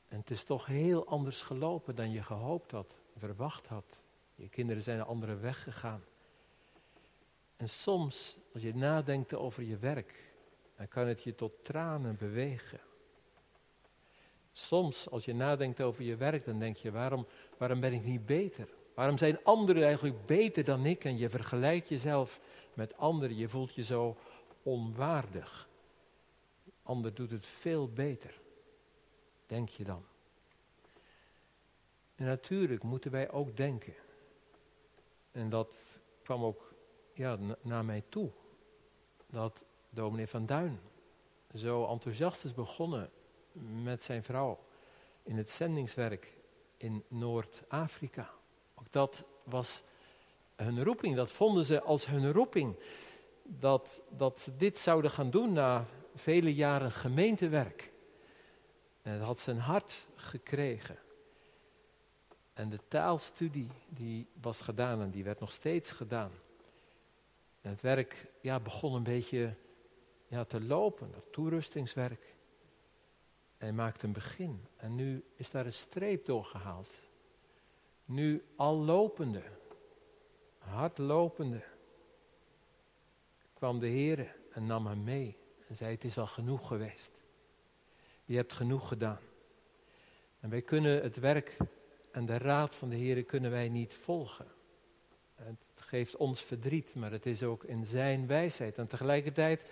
En 0.07 0.17
het 0.17 0.29
is 0.29 0.43
toch 0.43 0.65
heel 0.65 1.07
anders 1.07 1.41
gelopen 1.41 1.95
dan 1.95 2.11
je 2.11 2.23
gehoopt 2.23 2.71
had, 2.71 2.95
verwacht 3.17 3.67
had. 3.67 3.97
Je 4.35 4.49
kinderen 4.49 4.83
zijn 4.83 4.99
een 4.99 5.05
andere 5.05 5.35
weg 5.35 5.63
gegaan. 5.63 6.03
En 7.55 7.69
soms, 7.69 8.37
als 8.53 8.63
je 8.63 8.75
nadenkt 8.75 9.33
over 9.33 9.63
je 9.63 9.77
werk, 9.77 10.33
dan 10.75 10.87
kan 10.87 11.07
het 11.07 11.23
je 11.23 11.35
tot 11.35 11.53
tranen 11.63 12.15
bewegen. 12.17 12.79
Soms, 14.51 15.09
als 15.09 15.25
je 15.25 15.33
nadenkt 15.33 15.81
over 15.81 16.03
je 16.03 16.15
werk, 16.15 16.45
dan 16.45 16.59
denk 16.59 16.77
je, 16.77 16.91
waarom, 16.91 17.27
waarom 17.57 17.79
ben 17.79 17.93
ik 17.93 18.03
niet 18.03 18.25
beter? 18.25 18.67
Waarom 18.95 19.17
zijn 19.17 19.43
anderen 19.43 19.83
eigenlijk 19.83 20.25
beter 20.25 20.63
dan 20.63 20.85
ik? 20.85 21.05
En 21.05 21.17
je 21.17 21.29
vergelijkt 21.29 21.89
jezelf 21.89 22.39
met 22.73 22.97
anderen. 22.97 23.37
Je 23.37 23.49
voelt 23.49 23.73
je 23.73 23.83
zo 23.83 24.17
onwaardig. 24.67 25.69
Ander 26.83 27.13
doet 27.13 27.31
het 27.31 27.45
veel 27.45 27.89
beter. 27.89 28.41
Denk 29.45 29.69
je 29.69 29.83
dan. 29.83 30.05
En 32.15 32.25
natuurlijk 32.25 32.83
moeten 32.83 33.11
wij 33.11 33.31
ook 33.31 33.57
denken. 33.57 33.93
En 35.31 35.49
dat 35.49 35.75
kwam 36.23 36.43
ook 36.43 36.73
ja, 37.13 37.37
naar 37.61 37.85
mij 37.85 38.03
toe. 38.09 38.31
Dat 39.29 39.63
dominee 39.89 40.27
Van 40.27 40.45
Duin 40.45 40.79
zo 41.55 41.85
enthousiast 41.85 42.45
is 42.45 42.53
begonnen 42.53 43.09
met 43.83 44.03
zijn 44.03 44.23
vrouw 44.23 44.59
in 45.23 45.37
het 45.37 45.49
zendingswerk 45.49 46.37
in 46.77 47.03
Noord-Afrika. 47.07 48.29
Ook 48.75 48.91
dat 48.91 49.23
was 49.43 49.83
hun 50.55 50.83
roeping, 50.83 51.15
dat 51.15 51.31
vonden 51.31 51.65
ze 51.65 51.81
als 51.81 52.07
hun 52.07 52.31
roeping. 52.31 52.75
Dat, 53.47 54.01
dat 54.09 54.39
ze 54.39 54.55
dit 54.55 54.77
zouden 54.77 55.11
gaan 55.11 55.29
doen 55.29 55.53
na 55.53 55.85
vele 56.15 56.55
jaren 56.55 56.91
gemeentewerk. 56.91 57.91
En 59.01 59.11
het 59.11 59.21
had 59.21 59.39
zijn 59.39 59.59
hart 59.59 60.07
gekregen. 60.15 60.97
En 62.53 62.69
de 62.69 62.79
taalstudie 62.87 63.67
die 63.89 64.27
was 64.41 64.61
gedaan 64.61 65.01
en 65.01 65.09
die 65.09 65.23
werd 65.23 65.39
nog 65.39 65.51
steeds 65.51 65.91
gedaan. 65.91 66.31
En 67.61 67.69
het 67.69 67.81
werk 67.81 68.27
ja, 68.41 68.59
begon 68.59 68.93
een 68.93 69.03
beetje 69.03 69.55
ja, 70.27 70.43
te 70.43 70.61
lopen, 70.61 71.11
dat 71.11 71.31
toerustingswerk. 71.31 72.35
En 73.57 73.65
hij 73.65 73.73
maakte 73.73 74.05
een 74.05 74.13
begin. 74.13 74.65
En 74.75 74.95
nu 74.95 75.23
is 75.35 75.51
daar 75.51 75.65
een 75.65 75.73
streep 75.73 76.25
doorgehaald. 76.25 76.89
Nu 78.05 78.45
al 78.55 78.75
lopende, 78.75 79.43
hardlopende, 80.57 81.63
kwam 83.57 83.79
de 83.79 83.87
Heer 83.87 84.35
en 84.51 84.65
nam 84.65 84.87
hem 84.87 85.03
mee. 85.03 85.37
En 85.67 85.75
zei, 85.75 85.91
het 85.91 86.03
is 86.03 86.17
al 86.17 86.27
genoeg 86.27 86.67
geweest. 86.67 87.21
Je 88.25 88.35
hebt 88.35 88.53
genoeg 88.53 88.87
gedaan. 88.87 89.19
En 90.39 90.49
wij 90.49 90.61
kunnen 90.61 91.01
het 91.01 91.15
werk 91.19 91.57
en 92.11 92.25
de 92.25 92.37
raad 92.37 92.75
van 92.75 92.89
de 92.89 92.95
Heer 92.95 93.23
kunnen 93.23 93.51
wij 93.51 93.69
niet 93.69 93.93
volgen. 93.93 94.47
Het 95.35 95.57
geeft 95.75 96.15
ons 96.15 96.41
verdriet, 96.41 96.95
maar 96.95 97.11
het 97.11 97.25
is 97.25 97.43
ook 97.43 97.63
in 97.63 97.85
zijn 97.85 98.27
wijsheid. 98.27 98.77
En 98.77 98.87
tegelijkertijd 98.87 99.71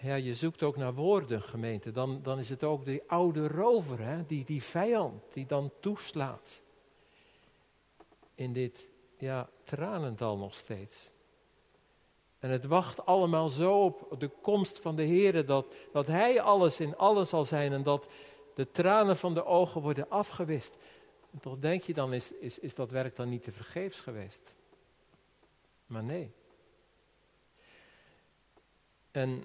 ja, 0.00 0.14
je 0.14 0.34
zoekt 0.34 0.62
ook 0.62 0.76
naar 0.76 0.94
woorden, 0.94 1.42
gemeente. 1.42 1.90
Dan, 1.90 2.22
dan 2.22 2.38
is 2.38 2.48
het 2.48 2.64
ook 2.64 2.84
die 2.84 3.02
oude 3.06 3.48
rover, 3.48 3.98
hè? 3.98 4.26
Die, 4.26 4.44
die 4.44 4.62
vijand 4.62 5.22
die 5.32 5.46
dan 5.46 5.72
toeslaat. 5.80 6.60
In 8.34 8.52
dit 8.52 8.88
ja, 9.18 9.48
tranendal 9.64 10.38
nog 10.38 10.54
steeds. 10.54 11.10
En 12.46 12.52
het 12.52 12.64
wacht 12.64 13.06
allemaal 13.06 13.48
zo 13.48 13.84
op 13.84 14.20
de 14.20 14.30
komst 14.40 14.80
van 14.80 14.96
de 14.96 15.02
Heer, 15.02 15.46
dat, 15.46 15.74
dat 15.92 16.06
Hij 16.06 16.40
alles 16.40 16.80
in 16.80 16.96
alles 16.96 17.28
zal 17.28 17.44
zijn 17.44 17.72
en 17.72 17.82
dat 17.82 18.08
de 18.54 18.70
tranen 18.70 19.16
van 19.16 19.34
de 19.34 19.44
ogen 19.44 19.80
worden 19.80 20.10
afgewist. 20.10 20.76
En 21.32 21.40
toch 21.40 21.58
denk 21.58 21.82
je 21.82 21.94
dan, 21.94 22.12
is, 22.12 22.32
is, 22.32 22.58
is 22.58 22.74
dat 22.74 22.90
werk 22.90 23.16
dan 23.16 23.28
niet 23.28 23.42
te 23.42 23.52
vergeefs 23.52 24.00
geweest? 24.00 24.54
Maar 25.86 26.04
nee. 26.04 26.30
En 29.10 29.44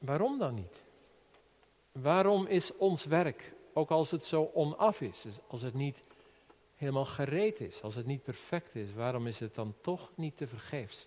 Waarom 0.00 0.38
dan 0.38 0.54
niet? 0.54 0.82
Waarom 1.92 2.46
is 2.46 2.76
ons 2.76 3.04
werk, 3.04 3.52
ook 3.72 3.90
als 3.90 4.10
het 4.10 4.24
zo 4.24 4.50
onaf 4.54 5.00
is, 5.00 5.24
als 5.46 5.62
het 5.62 5.74
niet 5.74 6.02
helemaal 6.76 7.04
gereed 7.04 7.60
is, 7.60 7.82
als 7.82 7.94
het 7.94 8.06
niet 8.06 8.22
perfect 8.22 8.74
is, 8.74 8.92
waarom 8.92 9.26
is 9.26 9.40
het 9.40 9.54
dan 9.54 9.74
toch 9.80 10.10
niet 10.14 10.36
te 10.36 10.46
vergeefs? 10.46 11.06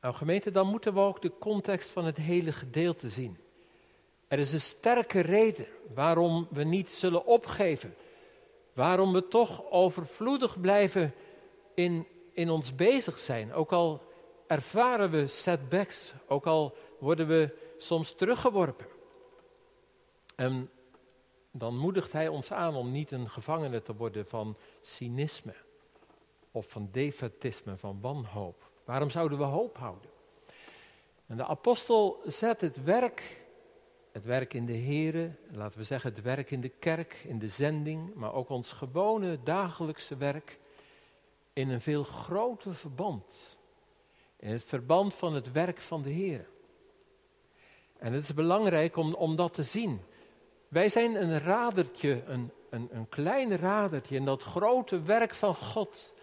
Nou 0.00 0.14
gemeente, 0.14 0.50
dan 0.50 0.66
moeten 0.66 0.94
we 0.94 1.00
ook 1.00 1.22
de 1.22 1.32
context 1.38 1.88
van 1.88 2.04
het 2.04 2.16
hele 2.16 2.52
gedeelte 2.52 3.08
zien. 3.08 3.38
Er 4.28 4.38
is 4.38 4.52
een 4.52 4.60
sterke 4.60 5.20
reden 5.20 5.66
waarom 5.94 6.48
we 6.50 6.64
niet 6.64 6.90
zullen 6.90 7.26
opgeven. 7.26 7.94
Waarom 8.72 9.12
we 9.12 9.28
toch 9.28 9.70
overvloedig 9.70 10.60
blijven 10.60 11.14
in, 11.74 12.06
in 12.32 12.50
ons 12.50 12.74
bezig 12.74 13.18
zijn. 13.18 13.52
Ook 13.52 13.72
al 13.72 14.02
ervaren 14.46 15.10
we 15.10 15.26
setbacks, 15.26 16.12
ook 16.28 16.46
al 16.46 16.76
worden 16.98 17.26
we 17.26 17.58
soms 17.78 18.12
teruggeworpen. 18.12 18.86
En 20.34 20.70
dan 21.50 21.78
moedigt 21.78 22.12
hij 22.12 22.28
ons 22.28 22.52
aan 22.52 22.74
om 22.74 22.90
niet 22.90 23.10
een 23.10 23.30
gevangene 23.30 23.82
te 23.82 23.94
worden 23.94 24.26
van 24.26 24.56
cynisme 24.80 25.54
of 26.50 26.68
van 26.68 26.88
defetisme, 26.92 27.76
van 27.76 28.00
wanhoop. 28.00 28.70
Waarom 28.86 29.10
zouden 29.10 29.38
we 29.38 29.44
hoop 29.44 29.76
houden? 29.76 30.10
En 31.26 31.36
de 31.36 31.46
apostel 31.46 32.20
zet 32.24 32.60
het 32.60 32.84
werk, 32.84 33.44
het 34.12 34.24
werk 34.24 34.54
in 34.54 34.66
de 34.66 34.78
Here, 34.78 35.30
laten 35.50 35.78
we 35.78 35.84
zeggen 35.84 36.10
het 36.10 36.22
werk 36.22 36.50
in 36.50 36.60
de 36.60 36.68
kerk, 36.68 37.14
in 37.24 37.38
de 37.38 37.48
zending, 37.48 38.14
maar 38.14 38.32
ook 38.32 38.48
ons 38.48 38.72
gewone 38.72 39.38
dagelijkse 39.42 40.16
werk, 40.16 40.58
in 41.52 41.68
een 41.68 41.80
veel 41.80 42.02
groter 42.02 42.74
verband. 42.74 43.58
In 44.36 44.50
het 44.50 44.64
verband 44.64 45.14
van 45.14 45.34
het 45.34 45.52
werk 45.52 45.80
van 45.80 46.02
de 46.02 46.10
Heer. 46.10 46.48
En 47.98 48.12
het 48.12 48.22
is 48.22 48.34
belangrijk 48.34 48.96
om, 48.96 49.14
om 49.14 49.36
dat 49.36 49.54
te 49.54 49.62
zien. 49.62 50.00
Wij 50.68 50.88
zijn 50.88 51.22
een 51.22 51.38
radertje, 51.38 52.22
een, 52.26 52.50
een, 52.70 52.88
een 52.92 53.08
klein 53.08 53.56
radertje 53.56 54.16
in 54.16 54.24
dat 54.24 54.42
grote 54.42 55.02
werk 55.02 55.34
van 55.34 55.54
God. 55.54 56.14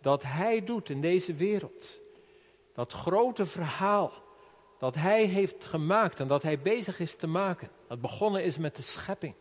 Dat 0.00 0.22
Hij 0.22 0.64
doet 0.64 0.90
in 0.90 1.00
deze 1.00 1.34
wereld. 1.34 1.99
Dat 2.74 2.92
grote 2.92 3.46
verhaal 3.46 4.12
dat 4.78 4.94
Hij 4.94 5.24
heeft 5.24 5.66
gemaakt 5.66 6.20
en 6.20 6.28
dat 6.28 6.42
Hij 6.42 6.60
bezig 6.60 7.00
is 7.00 7.16
te 7.16 7.26
maken. 7.26 7.70
Dat 7.88 8.00
begonnen 8.00 8.44
is 8.44 8.58
met 8.58 8.76
de 8.76 8.82
schepping. 8.82 9.34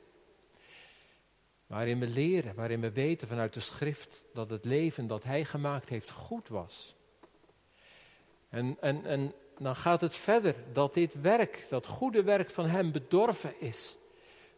Waarin 1.68 2.00
we 2.00 2.08
leren, 2.08 2.56
waarin 2.56 2.82
we 2.82 2.92
weten 2.92 3.28
vanuit 3.28 3.54
de 3.54 3.60
schrift 3.60 4.24
dat 4.34 4.50
het 4.50 4.66
leven 4.66 5.08
dat 5.08 5.24
Hij 5.24 5.46
gemaakt 5.46 5.90
heeft 5.90 6.12
goed 6.12 6.48
was. 6.48 6.96
En, 8.50 8.78
en, 8.80 9.06
en 9.06 9.34
dan 9.58 9.76
gaat 9.76 10.02
het 10.02 10.16
verder 10.16 10.56
dat 10.74 10.94
dit 10.94 11.22
werk, 11.22 11.66
dat 11.70 11.88
goede 11.88 12.24
werk 12.24 12.50
van 12.50 12.66
Hem 12.66 12.92
bedorven 12.92 13.54
is. 13.60 13.98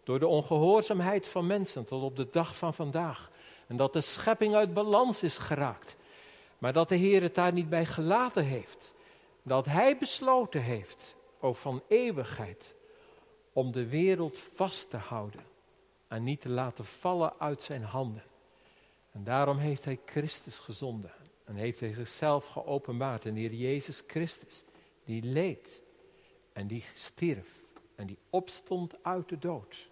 Door 0.04 0.20
de 0.20 0.28
ongehoorzaamheid 0.28 1.28
van 1.28 1.48
mensen 1.48 1.86
tot 1.86 2.04
op 2.04 2.16
de 2.16 2.28
dag 2.32 2.56
van 2.56 2.74
vandaag. 2.74 3.32
En 3.68 3.78
dat 3.78 3.94
de 3.94 4.02
schepping 4.02 4.56
uit 4.56 4.74
balans 4.74 5.24
is 5.24 5.38
geraakt. 5.38 5.96
Maar 6.62 6.74
dat 6.74 6.90
de 6.90 6.96
Heer 6.96 7.22
het 7.22 7.36
daar 7.36 7.54
niet 7.54 7.70
bij 7.70 7.86
gelaten 7.86 8.46
heeft. 8.46 8.94
Dat 9.44 9.66
Hij 9.66 9.98
besloten 9.98 10.62
heeft, 10.62 11.16
ook 11.40 11.56
van 11.56 11.84
eeuwigheid, 11.88 12.76
om 13.54 13.72
de 13.72 13.88
wereld 13.88 14.40
vast 14.40 14.90
te 14.90 14.98
houden. 14.98 15.44
En 16.08 16.24
niet 16.24 16.42
te 16.42 16.50
laten 16.50 16.86
vallen 16.86 17.40
uit 17.40 17.62
zijn 17.62 17.84
handen. 17.84 18.24
En 19.12 19.24
daarom 19.24 19.58
heeft 19.58 19.86
Hij 19.86 20.00
Christus 20.06 20.60
gezonden. 20.60 21.12
En 21.44 21.56
heeft 21.56 21.80
hij 21.80 21.94
zichzelf 21.94 22.48
geopenbaard. 22.48 23.26
En 23.26 23.34
de 23.34 23.40
Heer 23.40 23.54
Jezus 23.54 24.04
Christus, 24.08 24.64
die 25.04 25.24
leed 25.24 25.82
en 26.54 26.68
die 26.68 26.86
stierf 26.94 27.50
En 27.96 28.08
die 28.08 28.18
opstond 28.30 29.04
uit 29.04 29.30
de 29.30 29.38
dood. 29.38 29.90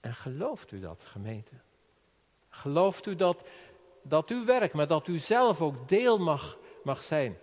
En 0.00 0.14
gelooft 0.14 0.72
u 0.72 0.80
dat, 0.80 1.02
gemeente? 1.04 1.52
Gelooft 2.48 3.06
u 3.06 3.16
dat, 3.16 3.44
dat 4.08 4.30
uw 4.30 4.44
werk, 4.44 4.72
maar 4.72 4.86
dat 4.86 5.08
u 5.08 5.18
zelf 5.18 5.60
ook 5.60 5.88
deel 5.88 6.18
mag, 6.18 6.58
mag 6.82 7.02
zijn? 7.02 7.38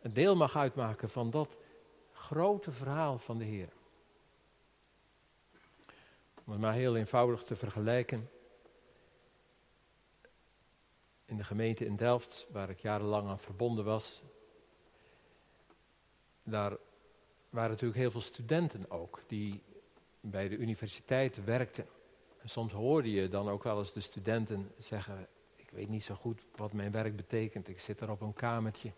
Een 0.00 0.12
deel 0.12 0.36
mag 0.36 0.56
uitmaken 0.56 1.10
van 1.10 1.30
dat 1.30 1.56
grote 2.12 2.72
verhaal 2.72 3.18
van 3.18 3.38
de 3.38 3.44
Heer. 3.44 3.68
Om 6.44 6.52
het 6.52 6.60
maar 6.60 6.72
heel 6.72 6.96
eenvoudig 6.96 7.42
te 7.42 7.56
vergelijken. 7.56 8.30
In 11.24 11.36
de 11.36 11.44
gemeente 11.44 11.84
in 11.84 11.96
Delft, 11.96 12.46
waar 12.50 12.70
ik 12.70 12.78
jarenlang 12.78 13.28
aan 13.28 13.38
verbonden 13.38 13.84
was, 13.84 14.22
daar 16.42 16.76
waren 17.50 17.70
natuurlijk 17.70 17.98
heel 17.98 18.10
veel 18.10 18.20
studenten 18.20 18.90
ook, 18.90 19.20
die 19.26 19.62
bij 20.20 20.48
de 20.48 20.56
universiteit 20.56 21.44
werkten. 21.44 21.86
En 22.42 22.48
soms 22.48 22.72
hoorde 22.72 23.10
je 23.10 23.28
dan 23.28 23.48
ook 23.48 23.62
wel 23.62 23.78
eens 23.78 23.92
de 23.92 24.00
studenten 24.00 24.72
zeggen, 24.78 25.28
weet 25.70 25.88
niet 25.88 26.02
zo 26.02 26.14
goed 26.14 26.42
wat 26.56 26.72
mijn 26.72 26.92
werk 26.92 27.16
betekent. 27.16 27.68
Ik 27.68 27.80
zit 27.80 28.00
er 28.00 28.10
op 28.10 28.20
een 28.20 28.34
kamertje 28.34 28.92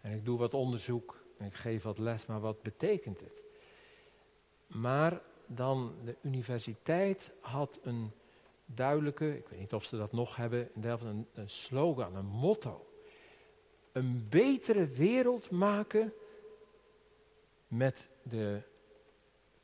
en 0.00 0.12
ik 0.12 0.24
doe 0.24 0.38
wat 0.38 0.54
onderzoek 0.54 1.24
en 1.38 1.46
ik 1.46 1.54
geef 1.54 1.82
wat 1.82 1.98
les, 1.98 2.26
maar 2.26 2.40
wat 2.40 2.62
betekent 2.62 3.20
het? 3.20 3.42
Maar 4.66 5.20
dan 5.46 5.94
de 6.04 6.16
universiteit 6.22 7.32
had 7.40 7.78
een 7.82 8.10
duidelijke, 8.64 9.36
ik 9.36 9.48
weet 9.48 9.58
niet 9.58 9.72
of 9.72 9.84
ze 9.84 9.96
dat 9.96 10.12
nog 10.12 10.36
hebben, 10.36 10.70
een, 10.74 11.26
een 11.34 11.50
slogan, 11.50 12.16
een 12.16 12.26
motto. 12.26 12.86
Een 13.92 14.26
betere 14.28 14.86
wereld 14.86 15.50
maken 15.50 16.12
met 17.68 18.08
de 18.22 18.62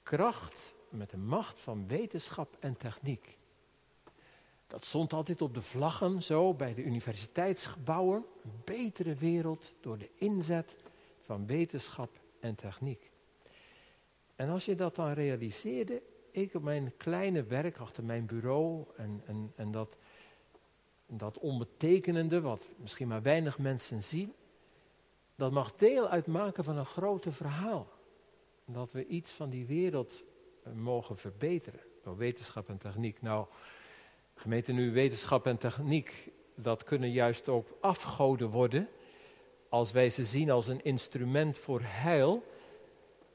kracht, 0.03 0.75
met 0.89 1.11
de 1.11 1.17
macht 1.17 1.61
van 1.61 1.89
wetenschap 1.89 2.57
en 2.61 2.77
techniek. 2.77 3.38
Dat 4.69 4.85
stond 4.85 5.13
altijd 5.13 5.43
op 5.43 5.55
de 5.55 5.63
vlaggen 5.63 6.23
zo 6.23 6.55
bij 6.55 6.75
de 6.75 6.85
universiteitsgebouwen. 6.85 8.25
Een 8.45 8.61
betere 8.65 9.15
wereld 9.15 9.73
door 9.81 9.99
de 9.99 10.11
inzet 10.15 10.77
van 11.21 11.47
wetenschap 11.47 12.11
en 12.41 12.55
techniek. 12.55 13.11
En 14.37 14.49
als 14.49 14.65
je 14.65 14.75
dat 14.75 14.95
dan 14.95 15.13
realiseerde, 15.13 16.03
ik 16.31 16.55
op 16.55 16.63
mijn 16.63 16.93
kleine 16.97 17.43
werk 17.43 17.79
achter 17.79 18.05
mijn 18.05 18.27
bureau 18.27 18.85
en, 18.97 19.23
en, 19.57 19.71
dat, 19.71 19.97
dat 21.07 21.39
onbetekenende, 21.39 22.41
wat 22.41 22.69
misschien 22.77 23.09
maar 23.09 23.23
weinig 23.23 23.59
mensen 23.59 24.03
zien, 24.03 24.35
dat 25.35 25.53
mag 25.53 25.75
deel 25.77 26.09
uitmaken 26.09 26.65
van 26.65 26.77
een 26.77 26.85
groter 26.85 27.33
verhaal. 27.33 27.89
Dat 28.65 28.93
we 28.93 29.07
iets 29.07 29.31
van 29.31 29.51
die 29.51 29.67
wereld 29.67 30.23
eh, 30.63 30.73
mogen 30.73 31.17
verbeteren 31.17 31.81
door 32.03 32.17
wetenschap 32.17 32.69
en 32.69 32.79
techniek. 32.79 33.23
Nou, 33.23 33.47
gemeente 34.41 34.73
nu, 34.73 34.93
wetenschap 34.93 35.47
en 35.47 35.59
techniek, 35.59 36.31
dat 36.55 36.85
kunnen 36.85 37.11
juist 37.11 37.49
ook 37.49 37.69
afgoden 37.81 38.51
worden 38.51 38.89
als 39.69 39.93
wij 39.93 40.11
ze 40.11 40.25
zien 40.25 40.51
als 40.51 40.67
een 40.67 40.85
instrument 40.85 41.59
voor 41.59 41.81
heil. 41.83 42.43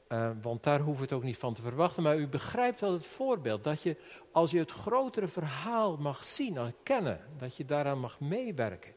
Uh, 0.08 0.30
want 0.42 0.62
daar 0.62 0.80
hoeven 0.80 0.96
we 0.96 1.08
het 1.08 1.12
ook 1.12 1.22
niet 1.22 1.38
van 1.38 1.54
te 1.54 1.62
verwachten. 1.62 2.02
Maar 2.02 2.18
u 2.18 2.26
begrijpt 2.26 2.80
wel 2.80 2.92
het 2.92 3.06
voorbeeld. 3.06 3.64
Dat 3.64 3.82
je, 3.82 3.96
als 4.32 4.50
je 4.50 4.58
het 4.58 4.70
grotere 4.70 5.26
verhaal 5.26 5.96
mag 5.96 6.24
zien, 6.24 6.56
herkennen, 6.56 7.20
dat 7.38 7.56
je 7.56 7.64
daaraan 7.64 8.00
mag 8.00 8.20
meewerken. 8.20 8.92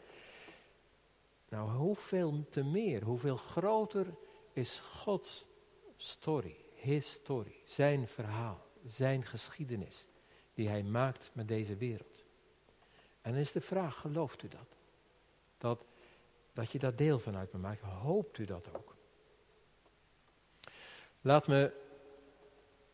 Nou, 1.49 1.69
hoeveel 1.69 2.45
te 2.49 2.63
meer, 2.63 3.03
hoeveel 3.03 3.37
groter 3.37 4.05
is 4.53 4.79
Gods 4.79 5.45
story, 5.97 6.55
his 6.75 7.11
story, 7.11 7.55
zijn 7.65 8.07
verhaal, 8.07 8.65
zijn 8.83 9.25
geschiedenis, 9.25 10.05
die 10.57 10.69
hij 10.69 10.83
maakt 10.83 11.29
met 11.33 11.47
deze 11.47 11.75
wereld. 11.75 12.23
En 13.21 13.31
dan 13.31 13.41
is 13.41 13.51
de 13.51 13.61
vraag, 13.61 13.95
gelooft 13.95 14.43
u 14.43 14.47
dat? 14.47 14.67
Dat, 15.57 15.83
dat 16.53 16.71
je 16.71 16.79
daar 16.79 16.95
deel 16.95 17.19
van 17.19 17.37
uit 17.37 17.53
maakt, 17.53 17.81
hoopt 17.81 18.37
u 18.37 18.45
dat 18.45 18.69
ook? 18.75 18.95
Laat 21.21 21.47
me 21.47 21.71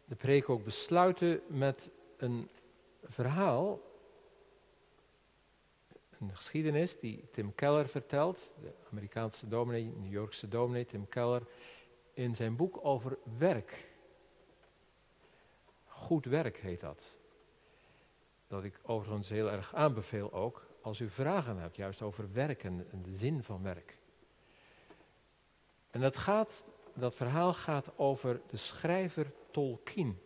de 0.05 0.15
preek 0.15 0.49
ook 0.49 0.63
besluiten 0.63 1.41
met 1.47 1.89
een 2.17 2.49
verhaal, 3.03 3.81
een 6.19 6.35
geschiedenis 6.35 6.99
die 6.99 7.29
Tim 7.31 7.55
Keller 7.55 7.87
vertelt, 7.87 8.51
de 8.61 8.73
Amerikaanse 8.91 9.47
dominee, 9.47 9.83
New 9.83 10.11
Yorkse 10.11 10.47
dominee 10.47 10.85
Tim 10.85 11.07
Keller, 11.07 11.41
in 12.13 12.35
zijn 12.35 12.55
boek 12.55 12.79
over 12.85 13.17
werk. 13.37 13.91
Goed 15.87 16.25
werk 16.25 16.57
heet 16.57 16.79
dat. 16.79 17.12
Dat 18.53 18.63
ik 18.63 18.79
overigens 18.81 19.29
heel 19.29 19.51
erg 19.51 19.75
aanbeveel 19.75 20.33
ook, 20.33 20.65
als 20.81 20.99
u 20.99 21.09
vragen 21.09 21.57
hebt, 21.57 21.75
juist 21.75 22.01
over 22.01 22.33
werk 22.33 22.63
en, 22.63 22.87
de 23.03 23.15
zin 23.15 23.43
van 23.43 23.63
werk. 23.63 23.97
En 25.89 26.01
dat 26.01 26.17
gaat 26.17 26.65
dat 26.93 27.15
verhaal 27.15 27.53
gaat 27.53 27.97
over 27.97 28.41
de 28.49 28.57
schrijver 28.57 29.31
Tolkien. 29.51 30.19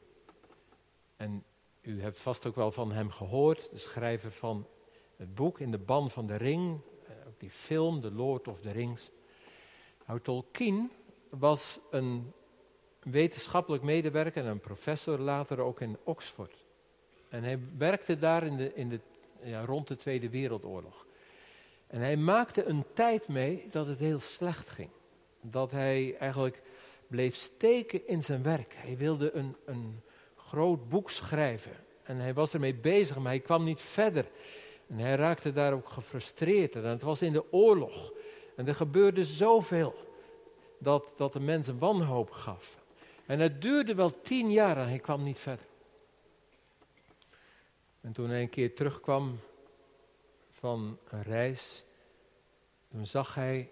En 1.16 1.44
u 1.82 2.02
hebt 2.02 2.20
vast 2.20 2.46
ook 2.46 2.56
wel 2.56 2.72
van 2.72 2.92
hem 2.92 3.10
gehoord, 3.10 3.70
de 3.72 3.78
schrijver 3.78 4.32
van 4.32 4.68
het 5.16 5.36
boek 5.36 5.60
In 5.60 5.72
de 5.72 5.78
Ban 5.78 6.12
van 6.12 6.28
de 6.28 6.36
Ring, 6.36 6.80
eh, 7.06 7.14
ook 7.28 7.40
die 7.40 7.52
film, 7.52 8.02
The 8.02 8.12
Lord 8.12 8.48
of 8.48 8.60
the 8.62 8.72
Rings. 8.72 9.12
Nou, 10.06 10.22
Tolkien 10.22 10.92
was 11.30 11.80
een 11.92 12.34
wetenschappelijk 13.00 13.84
medewerker 13.84 14.44
en 14.44 14.50
een 14.50 14.60
professor 14.60 15.20
later 15.20 15.60
ook 15.60 15.82
in 15.82 15.98
Oxford. 16.04 16.66
En 17.30 17.44
hij 17.44 17.60
werkte 17.78 18.18
daar 18.18 18.44
in 18.44 18.58
de, 18.58 18.74
in 18.74 18.90
de, 18.90 19.00
ja, 19.44 19.66
rond 19.66 19.88
de 19.88 19.96
Tweede 19.96 20.30
Wereldoorlog. 20.30 21.06
En 21.88 22.00
hij 22.00 22.18
maakte 22.18 22.64
een 22.64 22.86
tijd 22.94 23.28
mee 23.28 23.68
dat 23.72 23.88
het 23.88 24.00
heel 24.00 24.20
slecht 24.20 24.70
ging 24.70 24.90
dat 25.42 25.72
hij 25.72 26.16
eigenlijk 26.20 26.62
bleef 27.08 27.36
steken 27.36 28.08
in 28.08 28.24
zijn 28.24 28.44
werk. 28.44 28.74
Hij 28.78 28.98
wilde 28.98 29.32
een, 29.32 29.56
een 29.66 30.02
groot 30.36 30.90
boek 30.90 31.10
schrijven. 31.10 31.76
En 32.04 32.18
hij 32.18 32.34
was 32.34 32.54
ermee 32.54 32.76
bezig, 32.76 33.18
maar 33.18 33.32
hij 33.32 33.40
kwam 33.40 33.64
niet 33.64 33.82
verder. 33.82 34.26
En 34.88 34.98
hij 34.98 35.16
raakte 35.16 35.52
daar 35.52 35.74
ook 35.74 35.90
gefrustreerd. 35.90 36.76
En 36.76 36.84
het 36.84 37.02
was 37.02 37.22
in 37.22 37.34
de 37.34 37.52
oorlog. 37.52 38.14
En 38.56 38.68
er 38.68 38.76
gebeurde 38.76 39.26
zoveel 39.26 39.96
dat, 40.80 41.14
dat 41.16 41.34
de 41.34 41.40
mensen 41.40 41.80
wanhoop 41.80 42.32
gaf. 42.32 42.80
En 43.26 43.40
het 43.40 43.62
duurde 43.62 43.96
wel 43.96 44.22
tien 44.22 44.52
jaar 44.52 44.78
en 44.78 44.88
hij 44.88 45.00
kwam 45.00 45.24
niet 45.24 45.40
verder. 45.40 45.66
En 48.08 48.14
toen 48.14 48.30
hij 48.30 48.42
een 48.42 48.50
keer 48.50 48.76
terugkwam 48.76 49.40
van 50.50 50.98
een 51.10 51.22
reis, 51.24 51.84
toen 52.90 53.08
zag 53.08 53.36
hij 53.36 53.72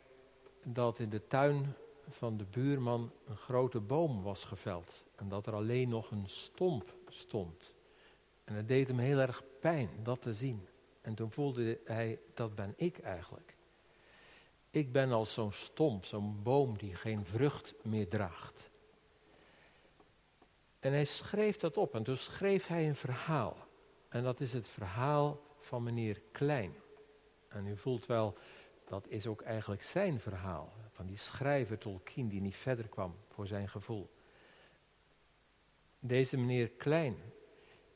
dat 0.65 0.99
in 0.99 1.09
de 1.09 1.27
tuin 1.27 1.75
van 2.09 2.37
de 2.37 2.43
buurman 2.43 3.11
een 3.25 3.37
grote 3.37 3.79
boom 3.79 4.23
was 4.23 4.43
geveld. 4.43 5.03
En 5.15 5.29
dat 5.29 5.47
er 5.47 5.53
alleen 5.53 5.89
nog 5.89 6.11
een 6.11 6.29
stomp 6.29 6.93
stond. 7.07 7.73
En 8.43 8.55
het 8.55 8.67
deed 8.67 8.87
hem 8.87 8.99
heel 8.99 9.19
erg 9.19 9.43
pijn 9.59 9.89
dat 10.03 10.21
te 10.21 10.33
zien. 10.33 10.67
En 11.01 11.15
toen 11.15 11.31
voelde 11.31 11.79
hij, 11.85 12.19
dat 12.33 12.55
ben 12.55 12.73
ik 12.75 12.97
eigenlijk. 12.97 13.55
Ik 14.71 14.91
ben 14.91 15.11
als 15.11 15.33
zo'n 15.33 15.51
stomp, 15.51 16.05
zo'n 16.05 16.43
boom 16.43 16.77
die 16.77 16.95
geen 16.95 17.25
vrucht 17.25 17.73
meer 17.83 18.09
draagt. 18.09 18.69
En 20.79 20.91
hij 20.91 21.05
schreef 21.05 21.57
dat 21.57 21.77
op 21.77 21.95
en 21.95 22.03
toen 22.03 22.17
schreef 22.17 22.67
hij 22.67 22.87
een 22.87 22.95
verhaal. 22.95 23.64
En 24.15 24.23
dat 24.23 24.39
is 24.39 24.53
het 24.53 24.67
verhaal 24.67 25.41
van 25.59 25.83
meneer 25.83 26.21
Klein. 26.31 26.75
En 27.47 27.67
u 27.67 27.77
voelt 27.77 28.05
wel, 28.05 28.37
dat 28.85 29.07
is 29.07 29.27
ook 29.27 29.41
eigenlijk 29.41 29.81
zijn 29.81 30.19
verhaal. 30.19 30.73
Van 30.91 31.05
die 31.05 31.17
schrijver 31.17 31.77
Tolkien 31.77 32.27
die 32.27 32.41
niet 32.41 32.55
verder 32.55 32.87
kwam 32.87 33.15
voor 33.29 33.47
zijn 33.47 33.69
gevoel. 33.69 34.09
Deze 35.99 36.37
meneer 36.37 36.69
Klein, 36.69 37.15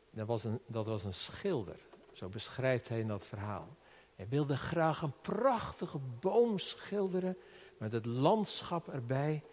dat 0.09 0.27
was 0.27 0.43
een, 0.43 0.59
dat 0.65 0.85
was 0.85 1.03
een 1.03 1.13
schilder. 1.13 1.79
Zo 2.13 2.29
beschrijft 2.29 2.89
hij 2.89 2.99
in 2.99 3.07
dat 3.07 3.25
verhaal. 3.25 3.77
Hij 4.15 4.27
wilde 4.27 4.57
graag 4.57 5.01
een 5.01 5.19
prachtige 5.21 5.99
boom 6.19 6.57
schilderen 6.57 7.37
met 7.77 7.91
het 7.91 8.05
landschap 8.05 8.87
erbij. 8.87 9.43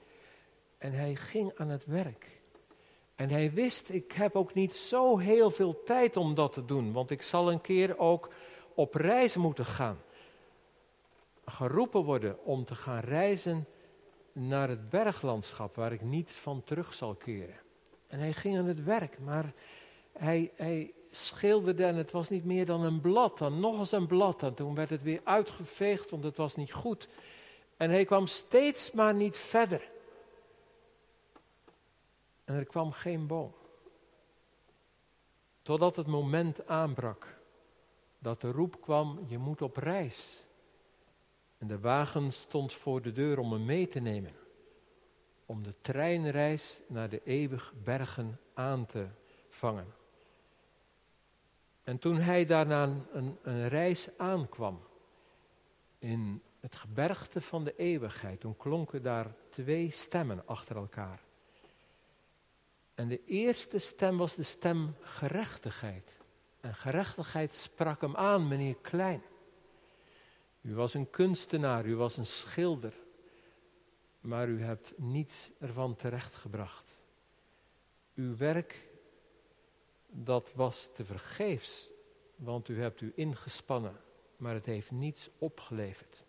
En 0.79 0.93
hij 0.93 1.17
ging 1.17 1.55
aan 1.57 1.69
het 1.69 1.85
werk. 1.85 2.36
En 3.17 3.31
hij 3.31 3.53
wist, 3.53 3.89
ik 3.89 4.13
heb 4.13 4.35
ook 4.35 4.55
niet 4.55 4.75
zo 4.75 5.19
heel 5.19 5.51
veel 5.51 5.83
tijd 5.85 6.17
om 6.17 6.35
dat 6.35 6.53
te 6.53 6.65
doen, 6.65 6.93
want 6.93 7.11
ik 7.11 7.23
zal 7.23 7.51
een 7.51 7.61
keer 7.61 7.99
ook 7.99 8.29
op 8.75 8.95
reis 8.95 9.37
moeten 9.37 9.65
gaan 9.65 9.99
geroepen 11.45 12.05
worden 12.05 12.45
om 12.45 12.65
te 12.65 12.75
gaan 12.75 13.01
reizen 13.01 13.67
naar 14.33 14.69
het 14.69 14.91
berglandschap 14.91 15.77
waar 15.77 15.93
ik 15.93 16.03
niet 16.03 16.31
van 16.31 16.65
terug 16.65 16.95
zal 16.95 17.15
keren. 17.15 17.61
En 18.07 18.19
hij 18.19 18.33
ging 18.33 18.59
aan 18.59 18.67
het 18.67 18.85
werk, 18.85 19.19
maar 19.19 19.53
hij, 20.13 20.53
hij 20.57 20.93
schilderde 21.11 21.85
en 21.85 21.97
het 21.97 22.13
was 22.13 22.29
niet 22.29 22.45
meer 22.45 22.67
dan 22.67 22.83
een 22.83 23.01
blad, 23.01 23.39
dan 23.39 23.61
nog 23.61 23.79
eens 23.79 23.93
een 23.93 24.07
blad. 24.07 24.43
En 24.43 24.55
toen 24.55 24.75
werd 24.75 24.91
het 24.91 25.03
weer 25.03 25.21
uitgeveegd, 25.25 26.11
want 26.11 26.25
het 26.25 26.37
was 26.37 26.57
niet 26.57 26.73
goed. 26.73 27.09
En 27.77 27.91
hij 27.91 28.05
kwam 28.05 28.27
steeds 28.27 28.93
maar 28.93 29.15
niet 29.15 29.37
verder. 29.37 29.91
En 32.47 32.55
er 32.55 32.65
kwam 32.65 32.93
geen 32.93 33.27
boom. 33.27 33.55
Totdat 35.63 35.97
het 35.97 36.07
moment 36.07 36.67
aanbrak 36.67 37.39
dat 38.19 38.41
de 38.41 38.51
roep 38.51 38.81
kwam, 38.81 39.25
je 39.27 39.39
moet 39.39 39.63
op 39.63 39.77
reis. 39.77 40.45
En 41.59 41.67
de 41.67 41.79
wagen 41.79 42.33
stond 42.33 42.73
voor 42.73 43.03
de 43.03 43.13
deur 43.13 43.39
om 43.39 43.53
hem 43.53 43.65
mee 43.65 43.89
te 43.89 44.01
nemen. 44.01 44.35
Om 45.47 45.63
de 45.63 45.75
treinreis 45.81 46.81
naar 46.89 47.09
de 47.09 47.23
eeuwig 47.25 47.73
bergen 47.83 48.41
aan 48.55 48.87
te 48.87 49.07
vangen. 49.49 49.95
En 51.83 51.99
toen 51.99 52.17
hij 52.17 52.45
daarna 52.45 52.83
een, 53.13 53.39
een 53.43 53.69
reis 53.69 54.09
aankwam, 54.19 54.81
in 55.99 56.43
het 56.61 56.77
gebergte 56.77 57.41
van 57.41 57.65
de 57.65 57.77
eeuwigheid, 57.77 58.41
toen 58.41 58.57
klonken 58.57 59.03
daar 59.03 59.35
twee 59.49 59.91
stemmen 59.91 60.47
achter 60.47 60.77
elkaar. 60.77 61.26
En 62.97 63.09
de 63.09 63.25
eerste 63.25 63.79
stem 63.79 64.17
was 64.17 64.35
de 64.35 64.43
stem 64.43 64.95
gerechtigheid. 65.01 66.19
En 66.61 66.75
gerechtigheid 66.75 67.53
sprak 67.53 68.01
hem 68.01 68.17
aan, 68.17 68.49
meneer 68.49 68.77
Klein. 68.77 69.23
U 70.61 70.75
was 70.75 70.95
een 70.95 71.11
kunstenaar, 71.11 71.87
u 71.87 71.97
was 71.97 72.17
een 72.17 72.27
schilder, 72.27 72.95
maar 74.21 74.49
u 74.49 74.63
hebt 74.63 74.93
niets 74.97 75.51
ervan 75.61 75.97
terechtgebracht. 75.97 76.85
Uw 78.15 78.37
werk, 78.37 78.89
dat 80.07 80.53
was 80.55 80.91
te 80.95 81.05
vergeefs, 81.05 81.91
want 82.37 82.69
u 82.69 82.81
hebt 82.81 83.01
u 83.01 83.13
ingespannen, 83.15 84.01
maar 84.37 84.55
het 84.55 84.67
heeft 84.67 84.91
niets 84.91 85.31
opgeleverd. 85.39 86.25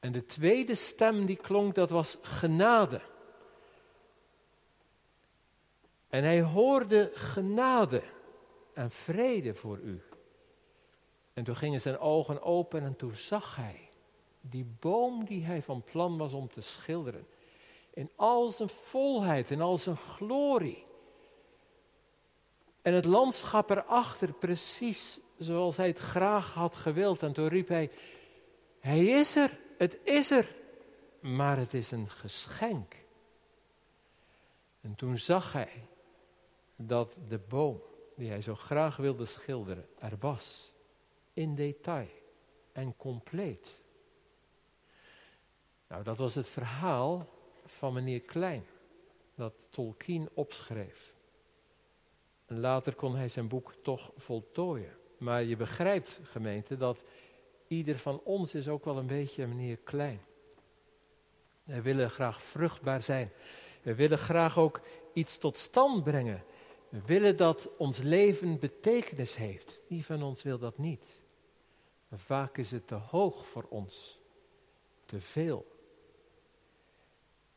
En 0.00 0.12
de 0.12 0.24
tweede 0.24 0.74
stem 0.74 1.26
die 1.26 1.36
klonk, 1.36 1.74
dat 1.74 1.90
was 1.90 2.18
genade. 2.22 3.00
En 6.12 6.24
hij 6.24 6.42
hoorde 6.42 7.10
genade 7.14 8.02
en 8.74 8.90
vrede 8.90 9.54
voor 9.54 9.78
u. 9.78 10.02
En 11.32 11.44
toen 11.44 11.56
gingen 11.56 11.80
zijn 11.80 11.98
ogen 11.98 12.42
open 12.42 12.82
en 12.82 12.96
toen 12.96 13.14
zag 13.14 13.56
hij 13.56 13.88
die 14.40 14.64
boom 14.80 15.24
die 15.24 15.44
hij 15.44 15.62
van 15.62 15.82
plan 15.82 16.18
was 16.18 16.32
om 16.32 16.48
te 16.48 16.60
schilderen. 16.60 17.26
In 17.90 18.10
al 18.16 18.52
zijn 18.52 18.68
volheid, 18.68 19.50
in 19.50 19.60
al 19.60 19.78
zijn 19.78 19.96
glorie. 19.96 20.84
En 22.82 22.94
het 22.94 23.04
landschap 23.04 23.70
erachter 23.70 24.32
precies 24.32 25.20
zoals 25.38 25.76
hij 25.76 25.86
het 25.86 25.98
graag 25.98 26.52
had 26.54 26.76
gewild. 26.76 27.22
En 27.22 27.32
toen 27.32 27.48
riep 27.48 27.68
hij, 27.68 27.90
hij 28.80 29.04
is 29.04 29.36
er, 29.36 29.58
het 29.78 29.98
is 30.04 30.30
er, 30.30 30.54
maar 31.20 31.56
het 31.56 31.74
is 31.74 31.90
een 31.90 32.10
geschenk. 32.10 32.96
En 34.80 34.94
toen 34.94 35.18
zag 35.18 35.52
hij 35.52 35.90
dat 36.86 37.16
de 37.28 37.38
boom 37.38 37.82
die 38.16 38.28
hij 38.28 38.40
zo 38.40 38.54
graag 38.54 38.96
wilde 38.96 39.24
schilderen 39.24 39.86
er 39.98 40.16
was. 40.20 40.72
In 41.32 41.54
detail 41.54 42.08
en 42.72 42.96
compleet. 42.96 43.80
Nou, 45.88 46.02
dat 46.02 46.18
was 46.18 46.34
het 46.34 46.48
verhaal 46.48 47.28
van 47.64 47.92
meneer 47.92 48.20
Klein, 48.20 48.64
dat 49.34 49.54
Tolkien 49.70 50.28
opschreef. 50.34 51.16
En 52.46 52.60
later 52.60 52.94
kon 52.94 53.16
hij 53.16 53.28
zijn 53.28 53.48
boek 53.48 53.74
toch 53.82 54.12
voltooien. 54.16 54.96
Maar 55.18 55.42
je 55.42 55.56
begrijpt, 55.56 56.20
gemeente, 56.22 56.76
dat 56.76 57.04
ieder 57.68 57.98
van 57.98 58.20
ons 58.24 58.54
is 58.54 58.68
ook 58.68 58.84
wel 58.84 58.98
een 58.98 59.06
beetje 59.06 59.46
meneer 59.46 59.76
Klein. 59.76 60.20
We 61.64 61.82
willen 61.82 62.10
graag 62.10 62.42
vruchtbaar 62.42 63.02
zijn. 63.02 63.32
We 63.82 63.94
willen 63.94 64.18
graag 64.18 64.58
ook 64.58 64.80
iets 65.12 65.38
tot 65.38 65.56
stand 65.56 66.04
brengen. 66.04 66.44
We 66.92 67.02
willen 67.04 67.36
dat 67.36 67.68
ons 67.76 67.98
leven 67.98 68.58
betekenis 68.58 69.36
heeft. 69.36 69.80
Wie 69.88 70.04
van 70.04 70.22
ons 70.22 70.42
wil 70.42 70.58
dat 70.58 70.78
niet? 70.78 71.04
Maar 72.08 72.18
vaak 72.18 72.58
is 72.58 72.70
het 72.70 72.86
te 72.86 72.94
hoog 72.94 73.46
voor 73.46 73.66
ons. 73.68 74.20
Te 75.04 75.20
veel. 75.20 75.66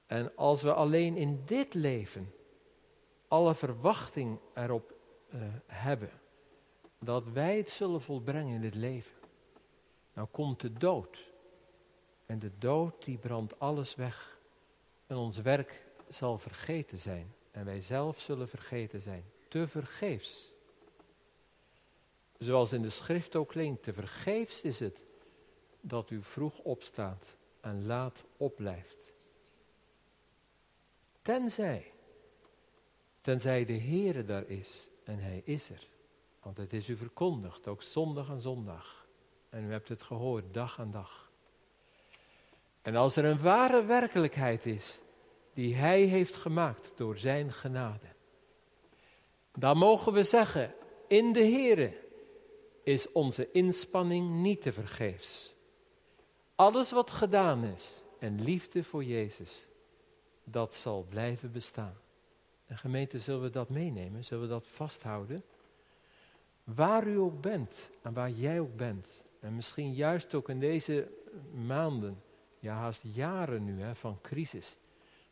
En 0.05 0.35
als 0.35 0.61
we 0.61 0.73
alleen 0.73 1.17
in 1.17 1.41
dit 1.45 1.73
leven 1.73 2.33
alle 3.27 3.55
verwachting 3.55 4.39
erop 4.53 4.93
uh, 5.33 5.41
hebben 5.65 6.11
dat 6.99 7.23
wij 7.27 7.57
het 7.57 7.69
zullen 7.69 8.01
volbrengen 8.01 8.55
in 8.55 8.61
dit 8.61 8.75
leven, 8.75 9.15
dan 10.13 10.31
komt 10.31 10.61
de 10.61 10.73
dood. 10.73 11.31
En 12.25 12.39
de 12.39 12.51
dood 12.57 13.05
die 13.05 13.17
brandt 13.17 13.59
alles 13.59 13.95
weg. 13.95 14.39
En 15.07 15.15
ons 15.15 15.37
werk 15.37 15.85
zal 16.07 16.37
vergeten 16.37 16.99
zijn. 16.99 17.33
En 17.55 17.65
wij 17.65 17.81
zelf 17.81 18.19
zullen 18.19 18.49
vergeten 18.49 19.01
zijn. 19.01 19.23
Te 19.47 19.67
vergeefs. 19.67 20.51
Zoals 22.37 22.73
in 22.73 22.81
de 22.81 22.89
schrift 22.89 23.35
ook 23.35 23.49
klinkt, 23.49 23.83
te 23.83 23.93
vergeefs 23.93 24.61
is 24.61 24.79
het 24.79 25.07
dat 25.81 26.09
u 26.09 26.23
vroeg 26.23 26.59
opstaat 26.59 27.35
en 27.61 27.85
laat 27.85 28.23
opblijft. 28.37 29.11
Tenzij, 31.21 31.91
tenzij 33.21 33.65
de 33.65 33.79
Heere 33.79 34.25
daar 34.25 34.47
is 34.47 34.87
en 35.03 35.19
Hij 35.19 35.41
is 35.45 35.69
er. 35.69 35.87
Want 36.41 36.57
het 36.57 36.73
is 36.73 36.89
u 36.89 36.97
verkondigd, 36.97 37.67
ook 37.67 37.83
zondag 37.83 38.29
en 38.29 38.41
zondag. 38.41 39.07
En 39.49 39.63
u 39.63 39.71
hebt 39.71 39.89
het 39.89 40.03
gehoord, 40.03 40.53
dag 40.53 40.79
aan 40.79 40.91
dag. 40.91 41.31
En 42.81 42.95
als 42.95 43.15
er 43.15 43.25
een 43.25 43.41
ware 43.41 43.85
werkelijkheid 43.85 44.65
is, 44.65 44.99
die 45.55 45.75
Hij 45.75 46.01
heeft 46.01 46.35
gemaakt 46.35 46.91
door 46.95 47.17
Zijn 47.17 47.51
genade, 47.51 48.07
dan 49.53 49.77
mogen 49.77 50.13
we 50.13 50.23
zeggen, 50.23 50.73
in 51.07 51.33
de 51.33 51.43
Heere 51.43 51.93
is 52.83 53.11
onze 53.11 53.51
inspanning 53.51 54.29
niet 54.29 54.61
te 54.61 54.71
vergeefs. 54.71 55.55
Alles 56.55 56.91
wat 56.91 57.11
gedaan 57.11 57.63
is 57.63 58.03
en 58.19 58.41
liefde 58.41 58.83
voor 58.83 59.03
Jezus, 59.03 59.67
dat 60.43 60.75
zal 60.75 61.05
blijven 61.09 61.51
bestaan. 61.51 61.97
En 62.65 62.77
gemeente, 62.77 63.19
zullen 63.19 63.41
we 63.41 63.49
dat 63.49 63.69
meenemen? 63.69 64.23
Zullen 64.23 64.43
we 64.43 64.49
dat 64.49 64.67
vasthouden? 64.67 65.43
Waar 66.63 67.07
u 67.07 67.19
ook 67.19 67.41
bent 67.41 67.89
en 68.01 68.13
waar 68.13 68.29
jij 68.29 68.59
ook 68.59 68.75
bent, 68.75 69.07
en 69.39 69.55
misschien 69.55 69.93
juist 69.93 70.33
ook 70.33 70.49
in 70.49 70.59
deze 70.59 71.07
maanden, 71.53 72.21
ja 72.59 72.73
haast 72.73 73.01
jaren 73.13 73.65
nu 73.65 73.81
hè, 73.81 73.95
van 73.95 74.21
crisis, 74.21 74.77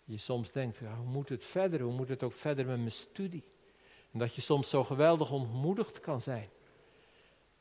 je 0.04 0.18
soms 0.18 0.52
denkt, 0.52 0.80
hoe 0.80 1.06
moet 1.06 1.30
het 1.30 1.44
verder? 1.44 1.82
Hoe 1.82 1.94
moet 1.94 2.10
het 2.10 2.24
ook 2.24 2.34
verder 2.34 2.66
met 2.66 2.78
mijn 2.78 2.92
studie? 2.92 3.44
En 4.12 4.20
dat 4.20 4.36
je 4.36 4.42
soms 4.42 4.70
zo 4.70 4.84
geweldig 4.84 5.32
ontmoedigd 5.32 6.00
kan 6.00 6.22
zijn. 6.22 6.50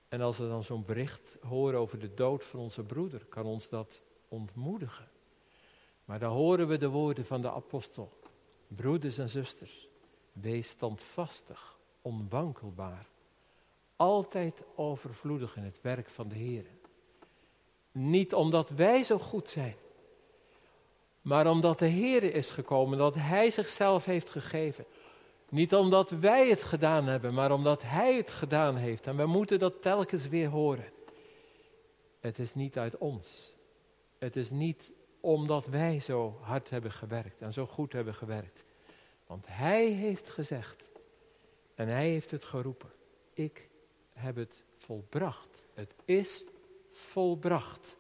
En 0.09 0.21
als 0.21 0.39
we 0.39 0.49
dan 0.49 0.63
zo'n 0.63 0.85
bericht 0.85 1.37
horen 1.41 1.79
over 1.79 1.99
de 1.99 2.15
dood 2.15 2.45
van 2.45 2.61
onze 2.61 2.83
broeder, 2.83 3.25
kan 3.25 3.45
ons 3.45 3.69
dat 3.69 4.01
ontmoedigen. 4.29 5.09
Maar 6.05 6.19
dan 6.19 6.33
horen 6.33 6.69
we 6.69 6.77
de 6.77 6.89
woorden 6.89 7.27
van 7.27 7.43
de 7.43 7.51
apostel. 7.51 8.21
Broeders 8.67 9.19
en 9.19 9.31
zusters, 9.31 9.89
wees 10.33 10.69
standvastig, 10.69 11.79
onwankelbaar. 12.03 13.07
Altijd 13.97 14.63
overvloedig 14.75 15.57
in 15.57 15.65
het 15.65 15.81
werk 15.81 16.09
van 16.11 16.29
de 16.29 16.35
Heer. 16.35 16.67
Niet 17.93 18.35
omdat 18.35 18.71
wij 18.71 19.05
zo 19.05 19.19
goed 19.19 19.49
zijn, 19.49 19.77
maar 21.23 21.47
omdat 21.47 21.79
de 21.79 21.87
Heer 21.87 22.23
is 22.23 22.51
gekomen, 22.51 22.99
dat 22.99 23.15
Hij 23.15 23.51
zichzelf 23.51 24.05
heeft 24.05 24.31
gegeven. 24.31 24.85
Niet 25.49 25.75
omdat 25.75 26.11
wij 26.11 26.49
het 26.49 26.63
gedaan 26.63 27.07
hebben, 27.07 27.35
maar 27.35 27.53
omdat 27.53 27.83
Hij 27.83 28.17
het 28.17 28.31
gedaan 28.31 28.77
heeft. 28.77 29.07
En 29.07 29.17
we 29.17 29.27
moeten 29.27 29.59
dat 29.59 29.83
telkens 29.83 30.29
weer 30.29 30.49
horen. 30.49 30.91
Het 32.21 32.39
is 32.39 32.55
niet 32.55 32.79
uit 32.79 32.99
ons. 32.99 33.55
Het 34.19 34.37
is 34.37 34.51
niet 34.51 34.91
omdat 35.21 35.67
wij 35.67 36.01
zo 36.01 36.39
hard 36.41 36.71
hebben 36.71 36.93
gewerkt 36.93 37.41
en 37.41 37.53
zo 37.53 37.67
goed 37.67 37.93
hebben 37.93 38.15
gewerkt. 38.15 38.65
Want 39.27 39.47
Hij 39.49 39.87
heeft 39.87 40.29
gezegd 40.29 40.91
en 41.75 41.89
Hij 41.89 42.09
heeft 42.09 42.31
het 42.31 42.45
geroepen. 42.45 42.91
Ik 43.33 43.69
heb 44.13 44.37
het 44.37 44.63
volbracht. 44.75 45.67
Het 45.75 45.95
is 46.05 46.45
volbracht. 46.93 47.97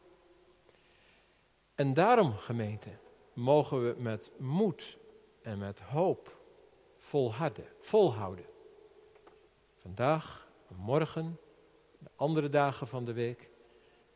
En 1.74 1.94
daarom, 1.94 2.36
gemeente, 2.36 2.90
mogen 3.32 3.84
we 3.84 4.00
met 4.00 4.30
moed 4.38 4.98
en 5.42 5.58
met 5.58 5.80
hoop 5.80 6.40
volharden, 6.96 7.66
volhouden. 7.78 8.44
Vandaag, 9.76 10.48
morgen, 10.76 11.38
de 11.98 12.10
andere 12.16 12.48
dagen 12.48 12.88
van 12.88 13.04
de 13.04 13.12
week. 13.12 13.50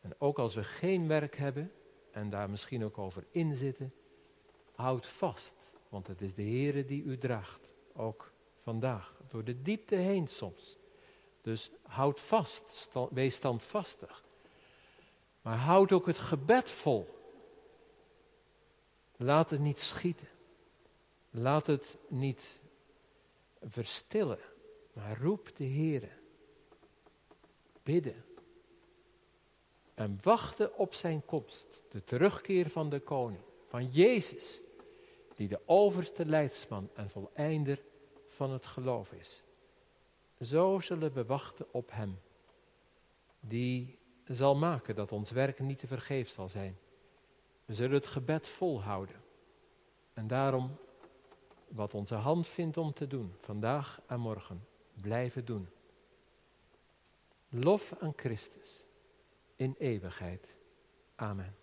En 0.01 0.15
ook 0.19 0.39
als 0.39 0.55
we 0.55 0.65
geen 0.65 1.09
werk 1.09 1.37
hebben 1.37 1.73
en 2.11 2.31
daar 2.31 2.51
misschien 2.51 2.85
ook 2.85 2.99
over 2.99 3.25
inzitten, 3.31 3.95
houd 4.75 5.07
vast, 5.07 5.75
want 5.89 6.07
het 6.07 6.21
is 6.21 6.35
de 6.35 6.43
Heere 6.43 6.85
die 6.85 7.03
u 7.03 7.19
draagt, 7.19 7.75
ook 7.95 8.33
vandaag, 8.57 9.15
door 9.29 9.45
de 9.45 9.63
diepte 9.63 9.95
heen 9.95 10.27
soms. 10.27 10.77
Dus 11.41 11.71
houd 11.83 12.21
vast, 12.21 12.91
wees 13.11 13.35
standvastig. 13.35 14.25
Maar 15.43 15.57
houd 15.57 15.93
ook 15.93 16.07
het 16.07 16.19
gebed 16.19 16.71
vol. 16.71 17.16
Laat 19.17 19.51
het 19.51 19.61
niet 19.61 19.79
schieten. 19.79 20.29
Laat 21.31 21.67
het 21.67 21.99
niet 22.09 22.59
verstillen, 23.63 24.39
maar 24.93 25.21
roep 25.21 25.57
de 25.57 25.65
Heer. 25.65 26.19
Bidden. 27.83 28.25
En 29.95 30.19
wachten 30.23 30.77
op 30.77 30.95
zijn 30.95 31.25
komst, 31.25 31.83
de 31.89 32.05
terugkeer 32.05 32.71
van 32.71 32.91
de 32.91 33.01
koning, 33.01 33.43
van 33.69 33.87
Jezus, 33.87 34.61
die 35.35 35.49
de 35.49 35.61
overste 35.65 36.27
leidsman 36.27 36.91
en 36.95 37.11
voleinder 37.11 37.83
van 38.29 38.51
het 38.51 38.67
geloof 38.67 39.13
is. 39.13 39.43
Zo 40.41 40.81
zullen 40.81 41.13
we 41.13 41.25
wachten 41.25 41.67
op 41.71 41.91
Hem, 41.93 42.19
die 43.41 43.99
zal 44.25 44.57
maken 44.57 44.95
dat 44.95 45.13
ons 45.13 45.31
werk 45.31 45.59
niet 45.59 45.79
te 45.79 45.87
vergeefs 45.87 46.33
zal 46.33 46.49
zijn. 46.49 46.79
We 47.67 47.75
zullen 47.75 47.95
het 47.95 48.07
gebed 48.07 48.49
volhouden. 48.49 49.17
En 50.13 50.27
daarom, 50.27 50.77
wat 51.69 51.95
onze 51.95 52.15
hand 52.15 52.47
vindt 52.47 52.77
om 52.77 52.93
te 52.93 53.07
doen, 53.07 53.35
vandaag 53.39 54.01
en 54.07 54.21
morgen, 54.21 54.67
blijven 55.01 55.45
doen. 55.45 55.69
Lof 57.49 57.95
aan 58.01 58.13
Christus 58.17 58.85
in 59.57 59.75
eeuwigheid. 59.79 60.55
Amen. 61.15 61.57